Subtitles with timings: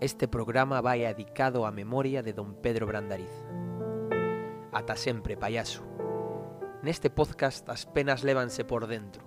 [0.00, 3.34] Este programa vai adicado á memoria de don Pedro Brandariz.
[4.70, 5.82] Ata sempre, payaso.
[6.86, 9.26] Neste podcast as penas lévanse por dentro.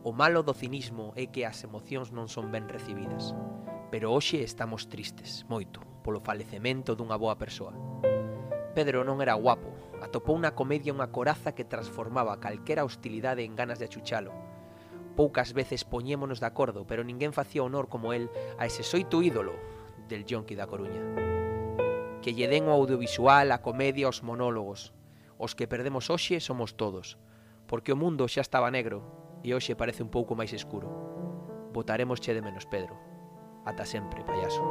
[0.00, 3.36] O malo do cinismo é que as emocións non son ben recibidas.
[3.92, 7.76] Pero hoxe estamos tristes, moito, polo falecemento dunha boa persoa.
[8.72, 13.76] Pedro non era guapo, atopou na comedia unha coraza que transformaba calquera hostilidade en ganas
[13.76, 14.32] de achuchalo.
[15.12, 19.75] Poucas veces poñémonos de acordo, pero ninguén facía honor como el a ese soito ídolo,
[20.08, 21.02] del Yonki da Coruña.
[22.22, 24.94] Que lle den o audiovisual, a comedia, os monólogos.
[25.38, 27.18] Os que perdemos hoxe somos todos,
[27.66, 29.04] porque o mundo xa estaba negro
[29.44, 30.88] e hoxe parece un pouco máis escuro.
[31.76, 32.96] Votaremos che de menos, Pedro.
[33.66, 34.62] Ata sempre, payaso.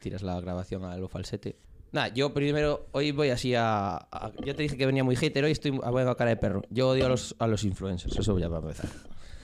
[0.00, 1.69] Tiras la grabación a lo falsete.
[1.92, 5.44] Nada, yo primero, hoy voy así a, a- Yo te dije que venía muy hater,
[5.44, 6.62] hoy estoy a cara de perro.
[6.70, 8.86] Yo odio a los, a los influencers, eso ya va a empezar.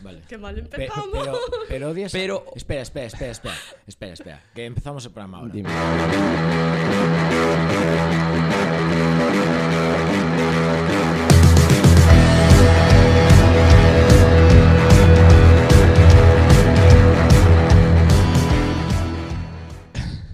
[0.02, 0.20] Vale.
[0.28, 1.08] Qué mal Pe- empezamos.
[1.12, 1.38] pero,
[1.68, 2.12] pero odias.
[2.12, 3.54] Pero- Espera, espera, espera, espera.
[3.86, 4.42] Espera, espera.
[4.54, 5.52] Que empezamos el programa ahora.
[5.52, 5.70] Dime.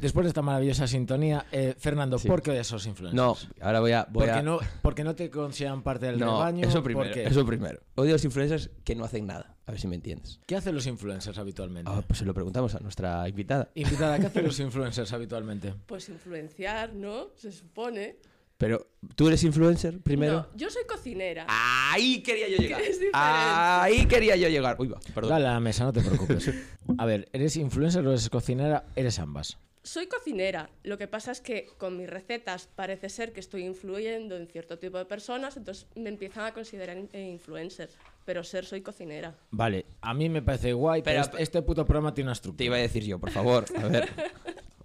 [0.02, 2.26] Después de esta maravillosa sintonía, eh, Fernando, Sí.
[2.26, 3.14] ¿por qué odias a los influencers?
[3.16, 4.04] No, ahora voy a.
[4.10, 4.42] Voy porque, a...
[4.42, 6.66] no, porque no te consideran parte del No, rebaño.
[6.66, 7.80] eso ¿por primero, eso primero.
[7.94, 9.54] Odio a los influencers que no hacen nada.
[9.64, 10.40] A ver si me entiendes.
[10.44, 11.88] ¿Qué hacen los influencers habitualmente?
[11.94, 13.70] Ah, pues se lo preguntamos a nuestra invitada.
[13.76, 15.72] Invitada, ¿qué hacen los influencers habitualmente?
[15.86, 17.28] Pues influenciar, ¿no?
[17.36, 18.16] Se supone.
[18.58, 20.48] Pero, ¿tú eres influencer primero?
[20.50, 21.46] No, yo soy cocinera.
[21.48, 22.80] Ahí quería yo llegar.
[22.80, 22.98] Es.
[23.12, 24.74] Ahí quería yo llegar.
[24.80, 25.30] Uy, va, perdón.
[25.30, 26.50] Dale a la mesa, no te preocupes.
[26.98, 28.84] A ver, ¿eres influencer o eres cocinera?
[28.96, 29.58] Eres ambas.
[29.84, 30.70] Soy cocinera.
[30.84, 34.78] Lo que pasa es que con mis recetas parece ser que estoy influyendo en cierto
[34.78, 37.90] tipo de personas, entonces me empiezan a considerar eh, influencer.
[38.24, 39.34] Pero ser soy cocinera.
[39.50, 42.38] Vale, a mí me parece guay, pero, Pero- este, este puto programa tiene una Te
[42.38, 42.64] estructura.
[42.66, 43.64] iba a decir yo, por favor.
[43.76, 44.08] A ver.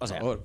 [0.00, 0.44] O sea, por favor.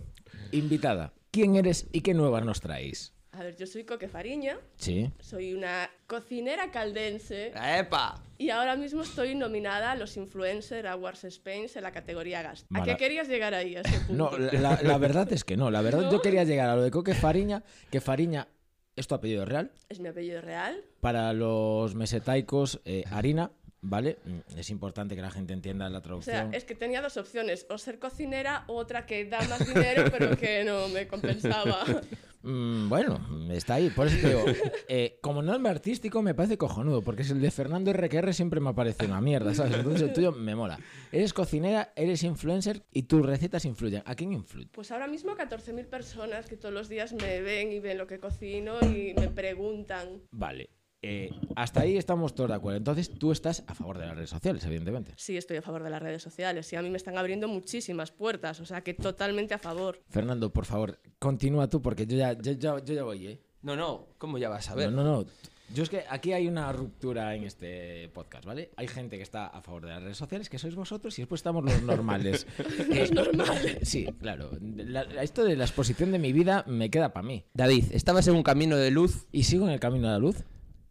[0.51, 3.13] Invitada, ¿quién eres y qué nuevas nos traéis?
[3.35, 5.11] A ver, yo soy Coque Fariña, Sí.
[5.19, 8.21] soy una cocinera caldense ¡Epa!
[8.37, 12.67] y ahora mismo estoy nominada a los Influencer Awards Spain en la categoría Gast.
[12.75, 13.75] ¿A qué querías llegar ahí?
[13.75, 14.13] A ese punto?
[14.31, 15.71] No, la, la verdad es que no.
[15.71, 16.11] La verdad ¿No?
[16.11, 18.47] yo quería llegar a lo de Coque Fariña, que Fariña
[18.95, 19.71] es tu apellido real.
[19.89, 20.83] Es mi apellido real.
[21.01, 23.51] Para los mesetaicos, eh, harina,
[23.81, 24.19] ¿vale?
[24.25, 26.53] Mm, Es importante que la gente entienda la O sea, traducción.
[26.53, 30.37] es que tenía dos opciones, o ser cocinera o otra que da más dinero pero
[30.37, 31.83] que no me compensaba.
[32.43, 33.19] Mm, bueno,
[33.51, 33.89] está ahí.
[33.89, 34.43] Por eso te digo,
[34.87, 38.73] eh, como nombre artístico me parece cojonudo, porque es el de Fernando RQR siempre me
[38.73, 39.75] parece una mierda, ¿sabes?
[39.75, 40.77] Entonces el tuyo me mola.
[41.11, 44.03] Eres cocinera, eres influencer y tus recetas influyen.
[44.05, 44.69] ¿A quién influye?
[44.71, 48.19] Pues ahora mismo 14.000 personas que todos los días me ven y ven lo que
[48.19, 50.21] cocino y me preguntan.
[50.31, 50.69] Vale.
[51.03, 52.77] Eh, hasta ahí estamos todos de acuerdo.
[52.77, 55.13] Entonces tú estás a favor de las redes sociales, evidentemente.
[55.17, 58.11] Sí, estoy a favor de las redes sociales y a mí me están abriendo muchísimas
[58.11, 59.99] puertas, o sea que totalmente a favor.
[60.09, 63.41] Fernando, por favor, continúa tú porque yo ya, yo, ya- yo ya voy, ¿eh?
[63.61, 64.91] No, no, ¿cómo ya vas a ver?
[64.91, 65.25] No, no, no.
[65.73, 68.69] Yo es que aquí hay una ruptura en este podcast, ¿vale?
[68.75, 71.39] Hay gente que está a favor de las redes sociales, que sois vosotros, y después
[71.39, 72.45] estamos los normales.
[72.89, 73.79] los normales.
[73.81, 74.51] Sí, claro.
[74.61, 77.45] La- la- esto de la exposición de mi vida me queda para mí.
[77.53, 79.25] David, estabas en un camino de luz.
[79.31, 80.43] ¿Y sigo en el camino de la luz?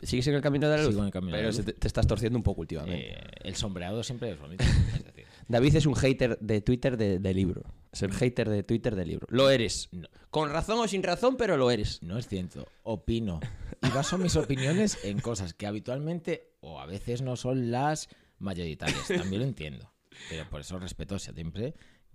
[0.03, 0.91] ¿Sigues en el camino de la luz?
[0.91, 1.67] Sigo en el camino de Pero la se luz.
[1.67, 3.13] te, te estás torciendo un poco últimamente.
[3.13, 4.65] Eh, el sombreado siempre es bonito.
[4.95, 7.63] es decir, David es un hater de Twitter de, de libro.
[7.93, 9.27] Es el hater de Twitter de libro.
[9.31, 9.89] Lo eres.
[9.93, 10.09] No.
[10.31, 12.03] Con razón o sin razón, pero lo eres.
[12.03, 12.67] no es cierto.
[12.83, 13.41] Opino.
[13.83, 18.09] Y baso mis opiniones en cosas que habitualmente o a veces no son las
[18.39, 19.09] mayoritarias.
[19.09, 19.93] También lo entiendo.
[20.31, 21.75] Pero por eso respeto siempre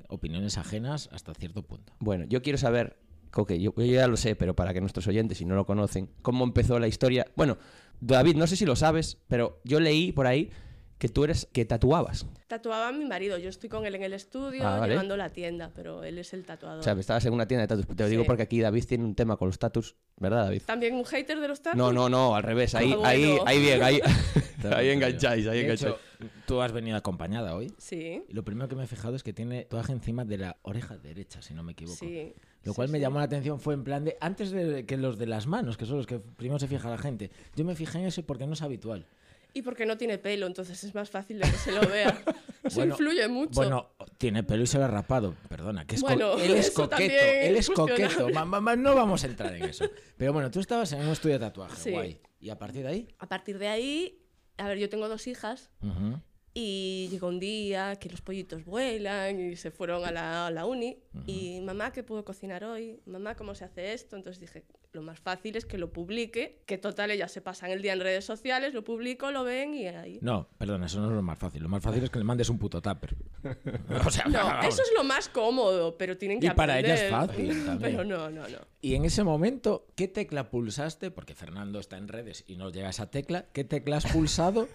[0.09, 1.93] opiniones ajenas hasta cierto punto.
[1.99, 2.97] Bueno, yo quiero saber,
[3.31, 6.09] Coque, yo, yo ya lo sé, pero para que nuestros oyentes, si no lo conocen,
[6.21, 7.25] cómo empezó la historia.
[7.35, 7.57] Bueno,
[8.01, 10.49] David, no sé si lo sabes, pero yo leí por ahí
[10.97, 12.25] que tú eres que tatuabas.
[12.47, 14.93] Tatuaba a mi marido, yo estoy con él en el estudio Ah, vale.
[14.93, 16.79] llevando la tienda, pero él es el tatuador.
[16.79, 17.95] O sea, estabas en una tienda de tatus.
[17.95, 18.27] Te lo digo Sí.
[18.27, 20.63] porque aquí David tiene un tema con los tatus, ¿verdad, David?
[20.65, 21.77] ¿También un hater de los tatus?
[21.77, 22.73] No, no, no, al revés.
[22.73, 23.07] Ahí, Ah, bueno.
[23.09, 23.99] ahí, ahí bien, ahí,
[24.75, 25.93] ahí engancháis, ahí De engancháis.
[25.93, 25.99] hecho,
[26.47, 27.71] tú has venido acompañada hoy.
[27.77, 30.57] Sí, Y lo primero que me he fijado es que tiene tatuaje encima de la
[30.63, 31.97] oreja derecha, si no me equivoco.
[31.99, 32.33] sí.
[32.67, 33.01] Lo sí, cual me sí.
[33.01, 35.85] llamó la atención fue en plan de antes de que los de las manos, que
[35.85, 37.31] son los que primero se fija la gente.
[37.55, 39.05] Yo me fijé en eso porque no es habitual.
[39.53, 42.21] Y porque no tiene pelo, entonces es más fácil de que se lo vea.
[42.63, 43.53] Eso Bueno, influye mucho.
[43.53, 45.33] Bueno, tiene pelo y se lo ha rapado.
[45.49, 47.01] Perdona, que es co- Bueno, él es coqueto.
[47.41, 48.29] Él es coqueto.
[48.29, 49.85] Ma- ma- ma- no vamos a entrar en eso.
[50.17, 51.91] Pero bueno, tú estabas en un estudio de tatuaje, Sí.
[51.91, 52.19] guay.
[52.39, 54.21] Y a partir de ahí, A partir de ahí,
[54.57, 56.19] a ver, yo tengo dos hijas ujú,
[56.59, 60.65] Y llegó un día que los pollitos vuelan y se fueron a la, a la
[60.65, 60.97] uni.
[61.27, 62.99] Y mamá, ¿qué puedo cocinar hoy?
[63.05, 64.15] Mamá, ¿cómo se hace esto?
[64.15, 67.83] Entonces dije, lo más fácil es que lo publique, que total ellas se pasan el
[67.83, 70.17] día en redes sociales, lo publico, lo ven y ahí.
[70.23, 71.61] No, perdona, eso no es lo más fácil.
[71.61, 73.15] Lo más fácil es que le mandes un puto tupper.
[74.07, 74.65] o sea, No, vamos.
[74.65, 77.79] eso es lo más cómodo, pero tienen que Y para ella es fácil también.
[77.79, 78.57] Pero no, no, no.
[78.81, 81.11] Y en ese momento, ¿qué tecla pulsaste?
[81.11, 83.45] Porque Fernando está en redes y no llega a esa tecla.
[83.53, 84.67] ¿Qué tecla has pulsado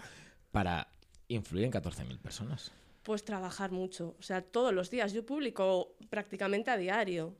[0.53, 0.92] para
[1.35, 2.71] influir en 14.000 personas?
[3.03, 5.11] Pues trabajar mucho, o sea, todos los días.
[5.13, 7.35] Yo publico prácticamente a diario.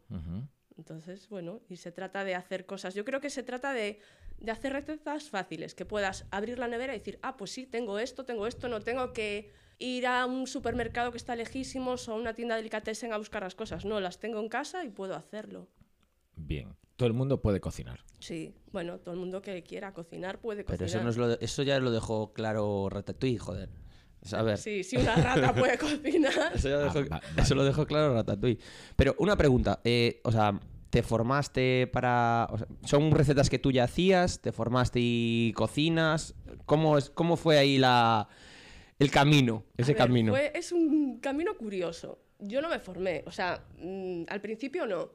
[0.78, 2.96] Entonces, bueno, y se trata de hacer cosas.
[2.96, 4.00] Yo creo que se trata de,
[4.40, 8.00] de hacer recetas fáciles, que puedas abrir la nevera y decir, ah, pues sí, tengo
[8.00, 12.16] esto, tengo esto, no tengo que ir a un supermercado que está lejísimos o a
[12.16, 13.86] una tienda de delicatessen a buscar las cosas.
[13.86, 15.68] No, las tengo en casa y puedo hacerlo.
[16.36, 16.76] Bien.
[16.96, 18.02] Todo el mundo puede cocinar.
[18.20, 20.78] Sí, bueno, todo el mundo que quiera cocinar puede cocinar.
[20.78, 23.70] Pero eso, no es lo de- eso ya lo dejó claro Ratatouille, joder.
[24.32, 26.52] A ver, Sí, si una rata puede cocinar.
[26.56, 26.70] Eso,
[27.12, 28.60] Ah, eso lo dejó claro Ratatouille.
[28.96, 30.58] Pero una pregunta, eh, o sea,
[30.90, 32.48] ¿te formaste para...
[32.52, 34.40] o sea, ¿Son recetas que tú ya hacías?
[34.42, 36.36] ¿Te formaste y cocinas?
[36.66, 38.30] ¿Cómo, es, cómo fue ahí la,
[39.00, 40.32] el camino, ese ver, camino?
[40.32, 42.20] fue- es un camino curioso.
[42.40, 45.12] Yo no me formé, o sea, mm, al principio no.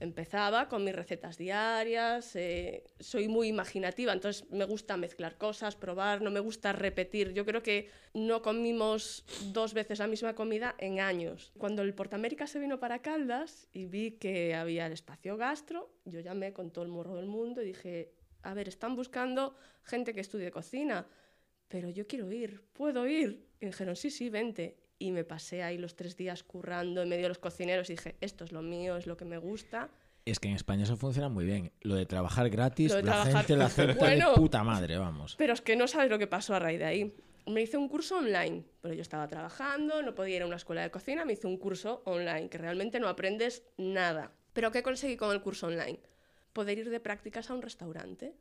[0.00, 6.22] Empezaba con mis recetas diarias, eh, soy muy imaginativa, entonces me gusta mezclar cosas, probar,
[6.22, 7.32] no me gusta repetir.
[7.32, 11.52] Yo creo que no comimos dos veces la misma comida en años.
[11.58, 16.20] Cuando el Portamérica se vino para Caldas y vi que había el espacio gastro, yo
[16.20, 18.12] llamé con todo el morro del mundo y dije,
[18.42, 21.06] a ver, están buscando gente que estudie cocina
[21.68, 23.46] pero yo quiero ir, ¿puedo ir?
[23.60, 24.76] Y dijeron, sí, sí, vente.
[24.98, 28.16] Y me pasé ahí los tres días currando en medio de los cocineros y dije,
[28.20, 29.90] esto es lo mío, es lo que me gusta.
[30.24, 31.72] Es que en España eso funciona muy bien.
[31.82, 34.30] Lo de trabajar gratis, de la trabajar- gente lo acepta Bueno.
[34.30, 35.36] de puta madre, vamos.
[35.36, 37.14] Pero es que no sabes lo que pasó a raíz de ahí.
[37.46, 40.82] Me hice un curso online, pero yo estaba trabajando, no podía ir a una escuela
[40.82, 44.32] de cocina, me hice un curso online, que realmente no aprendes nada.
[44.52, 46.00] ¿Pero qué conseguí con el curso online?
[46.52, 48.34] Poder ir de prácticas a un restaurante.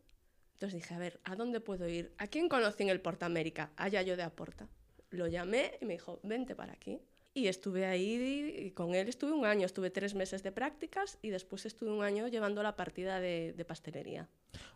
[0.54, 2.12] Entonces dije, a ver, ¿a dónde puedo ir?
[2.18, 3.72] ¿A quién conocí en el Portamérica?
[3.78, 4.68] Allá yo de Aporta.
[5.10, 7.00] Lo llamé y me dijo, vente para aquí.
[7.34, 11.30] Y estuve ahí, y con él estuve un año, estuve tres meses de prácticas y
[11.30, 14.28] después estuve un año llevando la partida de, de pastelería.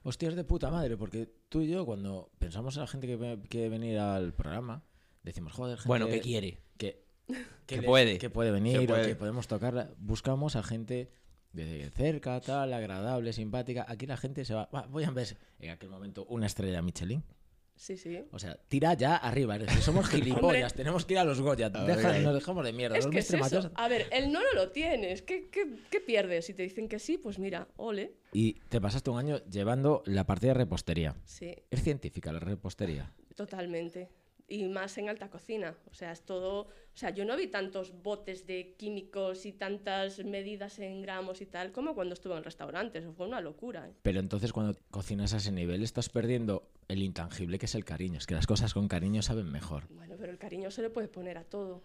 [0.03, 3.69] Hostias de puta madre, porque tú y yo, cuando pensamos en la gente que quiere
[3.69, 4.83] venir al programa,
[5.23, 6.59] decimos, joder, gente Bueno, ¿qué quiere?
[6.77, 7.01] que,
[7.65, 8.17] Que le- puede.
[8.19, 9.01] que puede venir Que puede.
[9.01, 9.89] o que podemos tocarla.
[9.97, 11.09] Buscamos a gente
[11.53, 13.85] de cerca, tal, agradable, simpática.
[13.87, 14.69] Aquí la gente se va.
[14.73, 17.23] va, voy a ver en aquel momento una estrella Michelin.
[17.81, 18.23] Sí, sí.
[18.31, 19.57] O sea, tira ya arriba.
[19.81, 21.71] somos gilipollas, tenemos que ir a los Goya.
[21.71, 22.95] Deja- nos dejamos de mierda.
[22.95, 23.71] Es los que es eso.
[23.73, 25.23] A ver, el no no lo tienes.
[25.23, 26.45] ¿Qué, qué, qué pierdes?
[26.45, 28.13] Si te dicen que sí, pues mira, ole.
[28.33, 31.15] Y te pasaste un año llevando la partida de repostería.
[31.25, 33.11] Sí, Es científica la repostería.
[33.35, 34.09] totalmente.
[34.51, 35.77] Y más en alta cocina.
[35.89, 36.63] O sea, es todo.
[36.63, 41.45] O sea, yo no vi tantos botes de químicos y tantas medidas en gramos y
[41.45, 43.03] tal como cuando estuve en restaurantes.
[43.03, 43.87] Eso fue una locura.
[43.87, 43.93] ¿eh?
[44.01, 48.17] Pero entonces cuando cocinas a ese nivel estás perdiendo el intangible que es el cariño.
[48.17, 49.87] Es que las cosas con cariño saben mejor.
[49.89, 51.81] Bueno, pero el cariño se le puede poner a todo.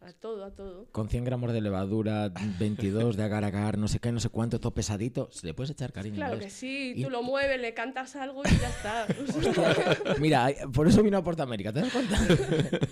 [0.00, 0.86] A todo, a todo.
[0.92, 4.60] Con 100 gramos de levadura, 22 de agar agar, no sé qué, no sé cuánto,
[4.60, 6.14] todo pesadito, se le puedes echar cariño.
[6.16, 6.44] Claro ¿ves?
[6.44, 9.06] que sí, Y- tú lo mueves, le cantas algo y ya está.
[10.20, 12.16] Mira, por eso vino a Portamérica, ¿te das cuenta?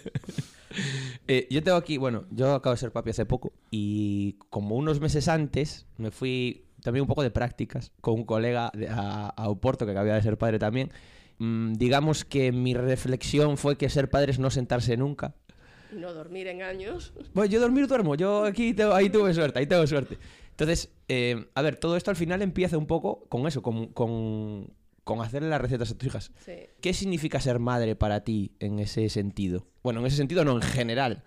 [1.29, 5.01] Eh, yo tengo aquí, bueno, yo acabo de ser papi hace poco y como unos
[5.01, 9.49] meses antes me fui también un poco de prácticas con un colega de- a, a
[9.49, 10.93] Oporto que acababa de ser padre también.
[11.39, 15.35] Mm, digamos que mi reflexión fue que ser padre es no sentarse nunca.
[15.93, 17.13] No dormir en años.
[17.35, 20.19] Bueno, yo dormir duermo, yo aquí tengo- ahí tuve suerte, ahí tengo suerte.
[20.51, 24.73] Entonces, eh, a ver, todo esto al final empieza un poco con eso, con, con,
[25.05, 26.33] con hacerle las recetas a tus hijas.
[26.45, 26.53] Sí.
[26.81, 29.67] ¿Qué significa ser madre para ti en ese sentido?
[29.83, 31.23] Bueno, en ese sentido no, en general.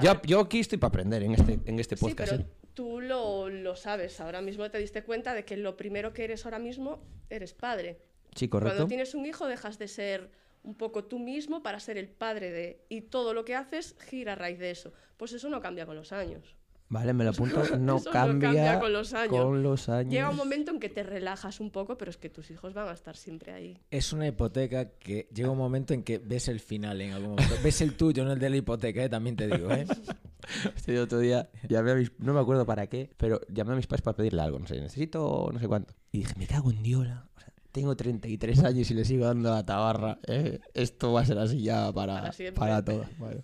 [0.00, 2.30] Yo, yo aquí estoy para aprender en este, en este Sí, podcast.
[2.32, 2.46] pero ¿eh?
[2.74, 4.20] tú lo, lo sabes.
[4.20, 7.98] Ahora mismo te diste cuenta de que lo primero que eres ahora mismo eres padre.
[8.36, 8.76] Sí, correcto.
[8.76, 10.30] Cuando tienes un hijo dejas de ser
[10.62, 12.84] un poco tú mismo para ser el padre de...
[12.88, 14.92] Y todo lo que haces gira a raíz de eso.
[15.16, 16.56] Pues eso no cambia con los años.
[16.90, 17.62] Vale, me lo apunto.
[17.78, 19.44] No Eso no cambia, cambia con los años.
[19.44, 20.12] con los años.
[20.12, 22.88] Llega un momento en que te relajas un poco, pero es que tus hijos van
[22.88, 23.78] a estar siempre ahí.
[23.90, 27.54] Es una hipoteca que llega un momento en que ves el final en algún momento.
[27.62, 29.08] Ves el tuyo, no el de la hipoteca, ¿eh?
[29.08, 29.86] también te digo, ¿eh?
[30.74, 33.86] Este otro día llamé a mis, no me acuerdo para qué, pero llamé a mis
[33.86, 35.94] padres para pedirle algo, no sé, necesito no sé cuánto.
[36.10, 37.28] Y dije, me cago en diola.
[37.36, 40.18] O sea, tengo 33 años y le sigo dando la tabarra.
[40.26, 43.04] eh, Esto va a ser así ya para, Para para todo.
[43.18, 43.42] Bueno.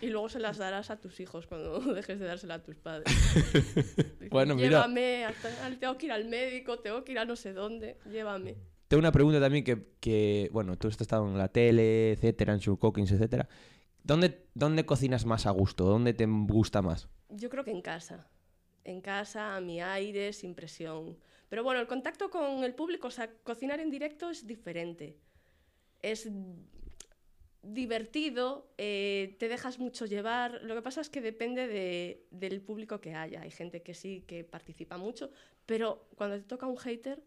[0.00, 3.12] Y luego se las darás a tus hijos cuando dejes de dársela a tus padres.
[4.30, 4.68] Bueno, mira.
[4.68, 5.48] Llévame, hasta-
[5.80, 8.56] tengo que ir al médico, tengo que ir a no sé dónde, llévame.
[8.88, 12.60] Tengo una pregunta también que, que, bueno, tú has estado en la tele, etcétera, en
[12.60, 13.48] Show Cookings, etcétera.
[14.02, 15.84] ¿Dónde, ¿Dónde cocinas más a gusto?
[15.84, 17.08] ¿Dónde te gusta más?
[17.28, 18.26] Yo creo que en casa.
[18.84, 21.18] En casa, a mi aire, sin presión.
[21.48, 25.16] Pero bueno, el contacto con el público, o sea, cocinar en directo es diferente.
[26.02, 26.28] Es
[27.62, 30.60] divertido, eh, te dejas mucho llevar.
[30.62, 33.42] Lo que pasa es que depende de- del público que haya.
[33.42, 35.30] Hay gente que sí, que participa mucho,
[35.66, 37.22] pero cuando te toca un hater,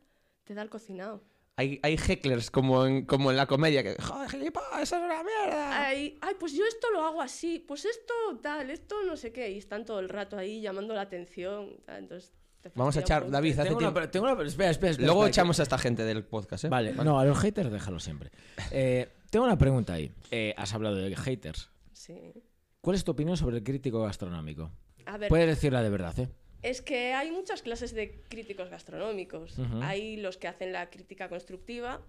[0.46, 1.22] te da el cocinado.
[1.58, 5.22] Hay, hay hecklers como en, como en la comedia que, joder, gilipollas, eso es una
[5.24, 5.86] mierda.
[5.86, 9.52] Ay, ay, pues yo esto lo hago así, pues esto tal, esto no sé qué,
[9.52, 11.76] y están todo el rato ahí llamando la atención.
[11.86, 12.34] tal, Entonces,
[12.76, 13.30] Vamos a echar.
[13.30, 15.64] David, hace Tengo una, tiempo- pre- tengo una- espera, espera, espera, Luego espera, echamos a
[15.64, 16.70] esta gente del podcast, ¿eh?
[16.70, 18.30] Vale, no, a los haters déjalo siempre.
[18.72, 20.12] Eh, tengo una pregunta ahí.
[20.32, 21.70] Eh, has hablado de haters.
[21.94, 22.34] Sí.
[22.82, 24.72] ¿Cuál es tu opinión sobre el crítico gastronómico?
[25.06, 26.30] A ver, Puedes decirla de verdad, ¿eh?
[26.62, 29.56] es que hay muchas clases de críticos gastronómicos.
[29.82, 32.02] Hay los que hacen la crítica constructiva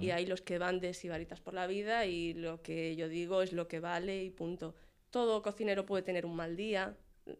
[0.00, 3.42] y hay los que van de sibaritas por la vida y lo que yo digo
[3.42, 4.74] es lo que vale y punto.
[5.10, 6.96] Todo cocinero puede tener un mal día.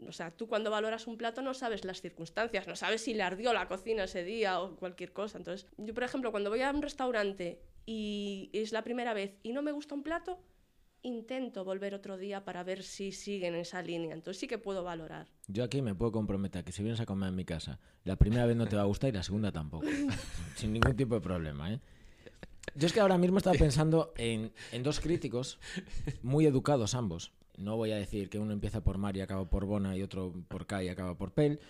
[0.07, 3.23] O sea, tú cuando valoras un plato no sabes las circunstancias, no sabes si le
[3.23, 5.39] ardió la cocina ese día o cualquier cosa.
[5.39, 9.53] Entonces, yo, por ejemplo, cuando voy a un restaurante y es la primera vez y
[9.53, 10.41] no me gusta un plato,
[11.03, 14.15] intento volver otro día para ver si siguen esa línea.
[14.15, 15.29] Entonces sí que puedo valorar.
[15.49, 18.47] Yo aquí me puedo comprometer que si vienes a comer en mi casa, la primera
[18.47, 19.87] vez no te va a gustar y la segunda tampoco.
[20.57, 21.81] Sin ningún tipo de problema, ¿eh?
[22.75, 25.59] Yo es que ahora mismo estaba pensando en, en dos críticos
[26.23, 27.33] muy educados ambos.
[27.59, 30.32] No voy a decir que uno empieza por Mar y acaba por Bona y otro
[30.49, 31.61] por K y acaba por Pel.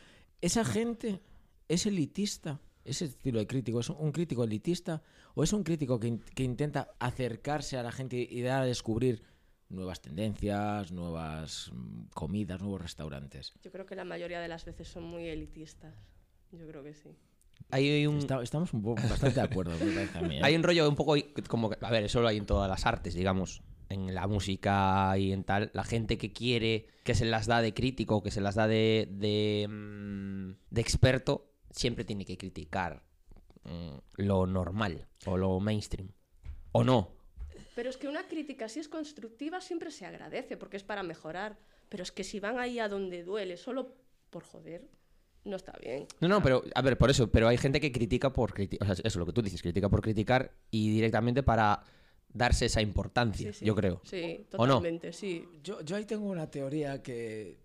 [0.40, 1.20] Esa gente
[1.68, 2.60] es elitista.
[2.84, 5.02] Ese estilo de crítico, ¿es un crítico elitista
[5.34, 8.64] o es un crítico que, in- que intenta acercarse a la gente y dar a
[8.66, 9.22] descubrir
[9.68, 13.52] nuevas tendencias, nuevas mm, comidas, nuevos restaurantes?
[13.62, 15.94] Yo creo que la mayoría de las veces son muy elitistas.
[16.50, 17.10] Yo creo que sí.
[17.70, 20.36] Hay un, Está- estamos un poco bastante de acuerdo, me parece a mí.
[20.38, 20.40] ¿eh?
[20.42, 21.14] hay un rollo un poco
[21.48, 23.62] como que- a ver eso lo hay en todas las artes digamos
[23.92, 27.74] en la música y en tal la gente que quiere que se las da de
[27.74, 33.02] crítico que se las da de de, mm, de experto siempre tiene que criticar
[33.64, 36.08] mm, lo normal o lo mainstream
[36.72, 37.22] o no
[37.74, 41.56] Pero es que una crítica, si es constructiva, siempre se agradece porque es para mejorar.
[41.88, 43.94] Pero es que si van ahí a donde duele solo
[44.30, 44.82] por joder,
[45.44, 46.06] no está bien.
[46.20, 48.94] no no pero a ver por eso pero hay gente que critica por criticar o
[48.94, 51.82] sea eso lo que tú dices critica por criticar y directamente para
[52.34, 53.64] darse esa importancia Sí, sí.
[53.64, 54.74] yo creo Sí, ¿O no?
[54.74, 55.46] totalmente, sí.
[55.62, 57.58] Yo, yo ahí tengo una teoría que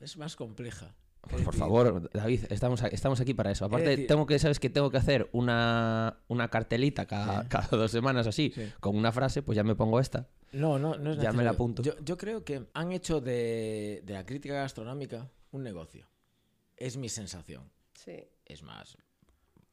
[0.00, 0.94] es más compleja.
[1.22, 3.64] Pues Es por favor, David, estamos, estamos aquí para eso.
[3.64, 7.48] Aparte, decir- tengo que, sabes que tengo que hacer una, una cartelita cada, Sí.
[7.48, 8.72] cada dos semanas así, Sí.
[8.80, 10.28] con una frase, pues ya me pongo esta.
[10.50, 11.82] No, no, no es Ya me la apunto.
[11.82, 16.08] Yo, yo creo que han hecho de, de la crítica gastronómica un negocio.
[16.76, 17.70] Es mi sensación.
[17.94, 18.24] sí.
[18.44, 18.98] Es más,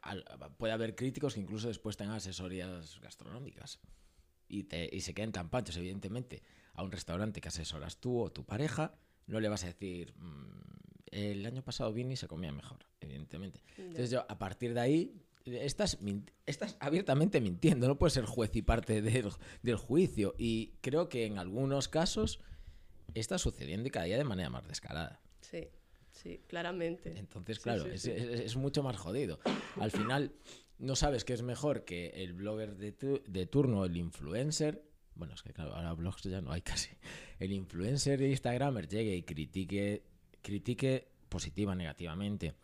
[0.03, 0.23] al-
[0.57, 3.79] puede haber críticos que incluso después tengan asesorías gastronómicas
[4.49, 6.41] y, te, y se queden tan panchos, evidentemente,
[6.73, 8.93] a un restaurante que asesoras tú o tu pareja,
[9.27, 10.59] no le vas a decir, "Mm,
[11.11, 13.61] el año pasado vine y se comía mejor, evidentemente.
[13.77, 15.15] Entonces yo, a partir de ahí,
[15.45, 15.97] estás,
[16.45, 19.31] estás abiertamente mintiendo, no puedes ser juez y parte del,
[19.63, 20.35] del juicio.
[20.37, 22.39] Y creo que en algunos casos
[23.15, 25.19] está sucediendo y cada día de manera más descarada.
[25.41, 25.67] Sí,
[26.11, 27.17] sí, claramente.
[27.17, 28.11] Entonces, Sí, claro, sí, es, sí.
[28.11, 29.39] es- es mucho más jodido.
[29.79, 30.31] Al final,
[30.79, 34.83] no sabes qué es mejor que el blogger de, tu- de turno, el influencer.
[35.15, 36.89] Bueno, es que claro, ahora blogs ya no hay casi.
[37.39, 40.03] El influencer de Instagramer llegue y critique,
[40.41, 42.55] critique positiva, negativamente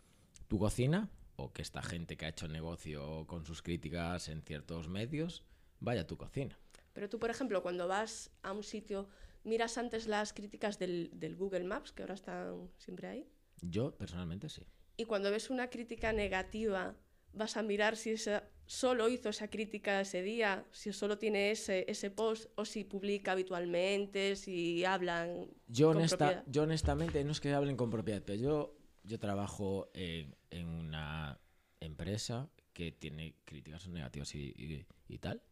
[0.48, 4.88] tu cocina, o que esta gente que ha hecho negocio con sus críticas en ciertos
[4.88, 5.44] medios
[5.80, 6.58] vaya a tu cocina.
[6.94, 9.08] Pero tú, por ejemplo, cuando vas a un sitio,
[9.44, 13.28] miras antes las críticas del, del Google Maps, que ahora están siempre ahí,
[13.60, 14.62] Yo, personalmente, sí.
[14.96, 16.96] y cuando ves una crítica negativa,
[17.36, 21.84] vas a mirar si esa, solo hizo esa crítica ese día, si solo tiene ese,
[21.88, 26.44] ese post, o si publica habitualmente, si hablan Yo, con honesta- propiedad.
[26.46, 31.38] yo honestamente, no es que hablen con propiedad, pero yo, yo trabajo en, en una
[31.80, 35.42] empresa que tiene críticas negativas y, y- y tal,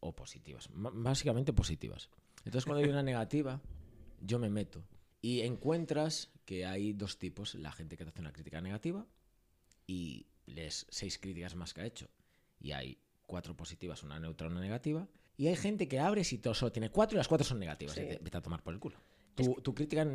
[0.00, 2.10] o positivas, M- básicamente positivas.
[2.44, 3.60] Entonces cuando hay una negativa,
[4.20, 4.84] yo me meto
[5.22, 9.06] y encuentras que hay dos tipos, la gente que te hace una crítica negativa
[9.86, 12.08] y lees seis críticas más que ha hecho
[12.60, 15.08] y hay cuatro positivas, una neutra, una negativa.
[15.36, 17.94] Y hay gente que abre y todo solo tiene cuatro y las cuatro son negativas.
[17.94, 18.02] Sí.
[18.02, 18.98] Y vete a tomar por el culo.
[19.34, 20.06] Tu, tu crítica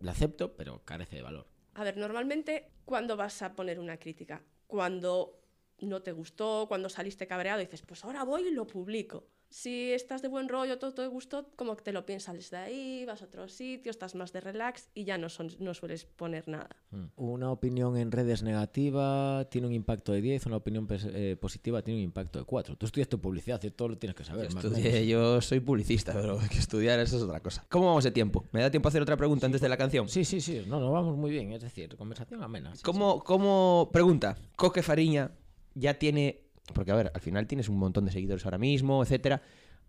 [0.00, 1.46] la acepto, pero carece de valor.
[1.74, 4.42] A ver, normalmente, ¿cuándo vas a poner una crítica?
[4.66, 5.40] Cuando
[5.80, 9.26] no te gustó, cuando saliste cabreado, dices, pues ahora voy y lo publico.
[9.54, 13.04] Si estás de buen rollo, todo te gustó, como que te lo piensas de ahí,
[13.04, 16.48] vas a otro sitio, estás más de relax y ya no, son, no sueles poner
[16.48, 16.70] nada.
[16.90, 17.04] Mm.
[17.14, 22.00] Una opinión en redes negativa tiene un impacto de 10, una opinión eh, positiva tiene
[22.00, 22.74] un impacto de 4.
[22.74, 24.48] Tú estudiaste publicidad, y todo lo tienes que saber.
[24.48, 27.64] Yo, estudié- yo soy publicista, pero que estudiar eso es otra cosa.
[27.68, 28.44] ¿Cómo vamos de tiempo?
[28.50, 30.08] ¿Me da tiempo a hacer otra pregunta antes de la canción?
[30.08, 30.64] Sí, sí, sí.
[30.66, 31.52] No, no vamos muy bien.
[31.52, 32.74] Es decir, conversación amena.
[32.74, 35.30] Sí, ¿Cómo, cómo, pregunta, Coque Fariña
[35.74, 36.40] ya tiene,
[36.72, 39.42] porque a ver, al final tienes un montón de seguidores ahora mismo, etcétera,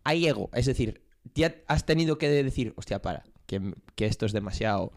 [0.03, 1.01] hay ego, es decir,
[1.33, 4.91] ya has tenido que decir, hostia, para, que, que esto es demasiado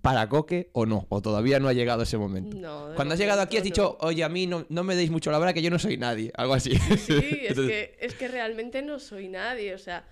[0.00, 2.56] para Coque o no, o todavía no ha llegado ese momento.
[2.56, 5.32] No, Cuando has llegado aquí has dicho, oye, a mí no, no me deis mucho
[5.32, 6.70] la verdad que yo no soy nadie, algo así.
[6.76, 7.12] Sí,
[7.42, 9.74] es Entonces- que, es que realmente no soy nadie.
[9.74, 10.04] O sea,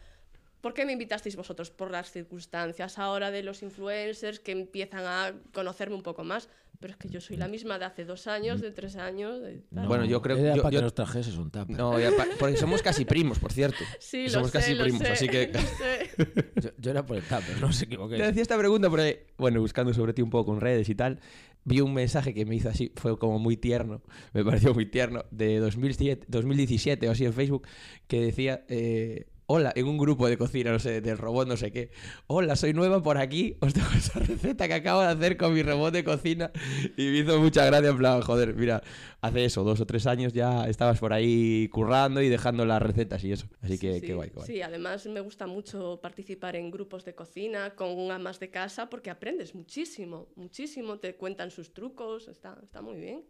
[0.61, 1.71] ¿por qué me invitasteis vosotros?
[1.71, 6.49] Por las circunstancias ahora de los influencers que empiezan a conocerme un poco más.
[6.79, 9.43] Pero es que yo soy la misma de hace dos años, de tres años.
[9.43, 9.83] de tal.
[9.83, 11.77] No, Bueno, yo creo- era yo- para yo- que nos trajeses un tupper.
[11.77, 13.77] No, ya pa- porque somos casi primos, por cierto.
[14.01, 15.53] sí, lo somos sé, casi lo primos, sé, así que...
[16.63, 18.21] Yo, yo era por el tupper, no os equivoquéis.
[18.21, 21.21] Te decía esta pregunta porque, bueno, buscando sobre ti un poco en redes y tal,
[21.65, 24.03] vi un mensaje que me hizo así, fue como muy tierno,
[24.33, 27.67] me pareció muy tierno, de 2007, 2017 o así en Facebook,
[28.09, 31.73] que decía, eh, hola, en un grupo de cocina, no sé, del robot, no sé
[31.73, 31.91] qué,
[32.29, 35.65] hola, soy nueva por aquí, os dejo esa receta que acabo de hacer con mi
[35.65, 36.53] robot de cocina
[36.97, 38.81] y me hizo mucha gracia, en plan, joder, mira,
[39.21, 43.25] hace eso, dos o tres años ya estabas por ahí currando y dejando las recetas
[43.25, 44.47] y eso, así que, Sí, qué guay, qué guay.
[44.47, 49.11] Sí, además me gusta mucho participar en grupos de cocina con amas de casa porque
[49.11, 53.25] aprendes muchísimo, muchísimo, te cuentan sus trucos, está, está muy bien.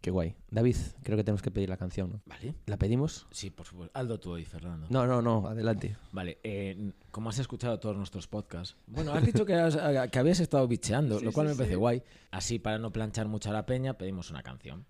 [0.00, 0.34] Qué guay.
[0.50, 2.22] David, creo que tenemos que pedir la canción, ¿no?
[2.24, 2.54] Vale.
[2.66, 3.26] ¿La pedimos?
[3.30, 3.98] Sí, por supuesto.
[3.98, 4.86] Aldo tú hoy, Fernando.
[4.88, 5.94] No, no, no, adelante.
[6.12, 9.76] Vale, eh, como has escuchado todos nuestros podcasts, bueno, has dicho que, has-
[10.10, 11.78] que habías estado bicheando, Sí, lo cual sí, me parece sí.
[11.78, 12.02] guay.
[12.30, 14.86] Así, para no planchar mucho a la peña, pedimos una canción.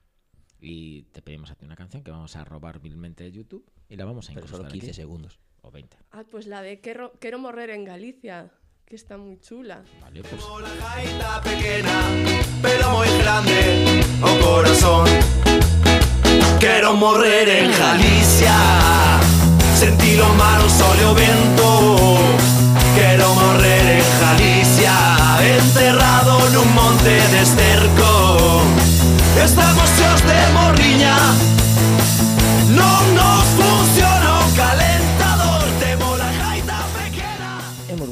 [0.61, 3.97] Y te pedimos a ti una canción que vamos a robar vilmente de YouTube y
[3.97, 4.95] la vamos a Pero solo incrustar 15 aquí.
[4.95, 5.41] segundos.
[5.63, 5.97] O 20.
[6.13, 8.51] Ah, pues la de Quiero, quiero morrer en Galicia,
[8.91, 9.85] que está muy chula.
[10.01, 11.93] Vale, pues La gaita pequena,
[12.61, 15.07] pero muy grande, o corazón.
[16.59, 18.53] Quiero morrer en Galicia,
[19.79, 22.19] sentí lo malo sole o vento.
[22.97, 24.93] Quiero morrer en Galicia,
[25.41, 28.63] enterrado en un monte de esterco.
[29.41, 31.17] Estamos chos de morriña,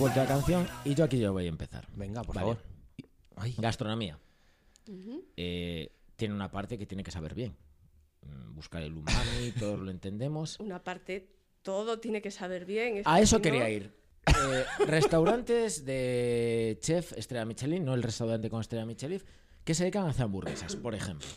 [0.09, 1.87] vuelto a la canción y yo aquí ya voy a empezar.
[1.95, 2.47] Venga, por Vale.
[2.55, 2.63] favor.
[3.37, 4.19] Ay, Gastronomía.
[5.37, 7.57] Eh, tiene una parte que tiene que saber bien.
[8.23, 10.59] Mm, Buscar el umami, todos lo entendemos.
[10.61, 11.29] Una parte,
[11.63, 12.97] todo tiene que saber bien.
[12.99, 13.99] es A que eso si quería no- ir.
[14.27, 19.23] Eh, restaurantes de chef estrella Michelin, no el restaurante con estrella Michelin,
[19.65, 21.29] que se dedican a hacer hamburguesas, por ejemplo.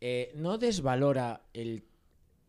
[0.00, 1.84] Eh, no desvalora el...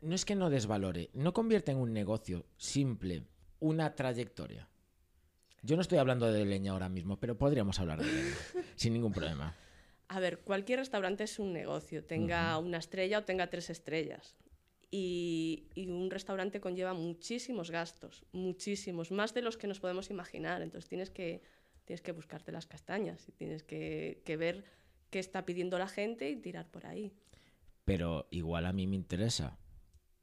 [0.02, 3.24] No es que no desvalore, no convierte en un negocio simple
[3.60, 4.68] una trayectoria.
[5.64, 8.36] Yo no estoy hablando de leña ahora mismo, pero podríamos hablar de leña,
[8.76, 9.56] sin ningún problema.
[10.08, 14.36] A ver, cualquier restaurante es un negocio, tenga una estrella o tenga tres estrellas.
[14.90, 20.62] Y, y un restaurante conlleva muchísimos gastos, muchísimos, más de los que nos podemos imaginar.
[20.62, 21.42] Entonces tienes que,
[21.86, 24.66] tienes que buscarte las castañas y tienes que, que ver
[25.12, 27.14] qué está pidiendo la gente y tirar por ahí.
[27.86, 29.58] Pero igual a mí me interesa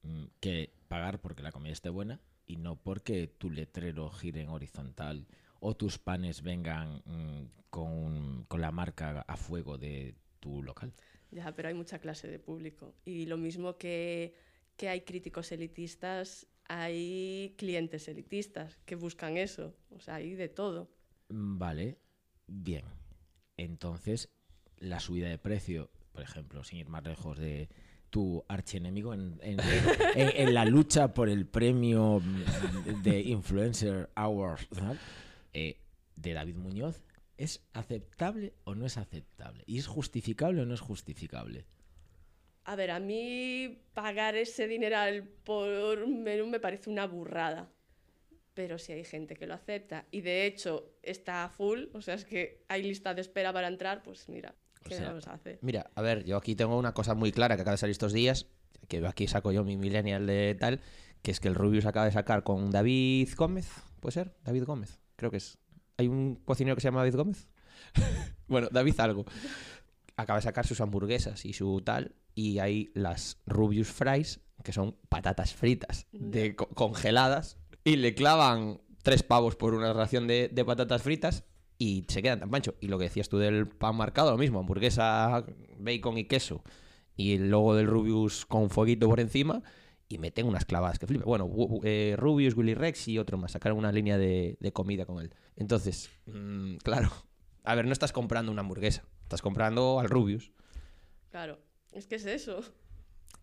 [0.03, 4.49] mm, que pagar porque la comida esté buena y no porque tu letrero gire en
[4.49, 5.29] horizontal
[5.61, 10.93] o tus panes vengan mm, con, con la marca a fuego de tu local.
[11.31, 12.95] Ya, pero hay mucha clase de público.
[13.05, 14.35] Y lo mismo que,
[14.77, 19.77] que hay críticos elitistas, hay clientes elitistas que buscan eso.
[19.91, 20.91] O sea, hay de todo.
[21.29, 21.99] Mm, Vale,
[22.47, 22.85] bien.
[23.57, 24.31] Entonces,
[24.79, 27.69] la subida de precio, por ejemplo, sin ir más lejos de
[28.11, 32.23] tu archienemigo en, la lucha por el premio
[33.03, 34.67] de Influencer Awards.
[35.53, 35.77] Eh,
[36.17, 37.03] de David Muñoz,
[37.37, 39.63] ¿es aceptable o no es aceptable?
[39.67, 41.65] ¿Y es justificable o no es justificable?
[42.65, 47.71] A ver, a mí pagar ese dineral por menú me parece una burrada.
[48.53, 52.25] Pero si hay gente que lo acepta y de hecho está full, o sea, es
[52.25, 54.55] que hay lista de espera para entrar, pues mira,
[54.89, 55.59] O ¿qué sea, vamos a hacer?
[55.63, 58.13] Mira, a ver, yo aquí tengo una cosa muy clara que acaba de salir estos
[58.13, 58.47] días,
[58.89, 60.81] que aquí saco yo mi millennial de tal,
[61.23, 63.69] que es que el Rubius acaba de sacar con David Gómez,
[64.01, 64.35] ¿puede ser?
[64.45, 65.59] David Gómez, creo que es.
[65.97, 67.49] ¿Hay un cocinero que se llama David Gómez?
[68.49, 69.25] bueno, David algo.
[70.17, 74.97] Acaba de sacar sus hamburguesas y su tal, y hay las Rubius Fries, que son
[75.09, 80.65] patatas fritas de co- congeladas, y le clavan tres pavos por una ración de, de
[80.65, 81.45] patatas fritas
[81.79, 82.75] y se quedan tan pancho.
[82.81, 85.45] Y lo que decías tú del pan marcado, lo mismo, hamburguesa,
[85.79, 86.63] bacon y queso,
[87.17, 89.63] y el logo del Rubius con fueguito por encima,
[90.09, 91.25] y meten unas clavadas que flipa.
[91.25, 91.51] Bueno,
[91.85, 95.35] eh, Rubius, Willy Rex y otro más sacaron una línea de, de comida con él.
[95.57, 97.11] Entonces, mm, claro,
[97.65, 100.51] a ver, no estás comprando una hamburguesa, estás comprando al Rubius.
[101.31, 101.59] Claro,
[101.93, 102.61] es que es eso.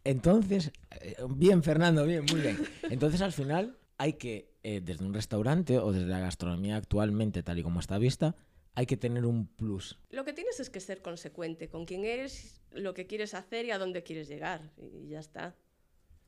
[0.04, 0.72] Entonces,
[1.02, 2.58] eh, bien, Fernando, bien, muy bien.
[2.90, 7.60] Entonces, al final, hay que, eh, desde un restaurante o desde la gastronomía actualmente, tal
[7.60, 8.36] y como está vista,
[8.74, 9.98] hay que tener un plus.
[10.10, 13.72] Lo que tienes es que ser consecuente con quién eres, lo que quieres hacer y
[13.72, 14.72] a dónde quieres llegar.
[14.78, 15.56] Y ya está.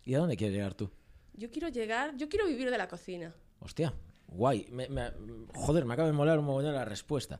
[0.03, 0.91] ¿Y a dónde quieres llegar tú?
[1.33, 3.33] Yo quiero llegar, yo quiero vivir de la cocina.
[3.59, 3.91] Hostia,
[4.27, 4.67] guay.
[4.71, 5.11] Me- me-
[5.55, 7.39] joder, me acaba de molar un mogollón la respuesta.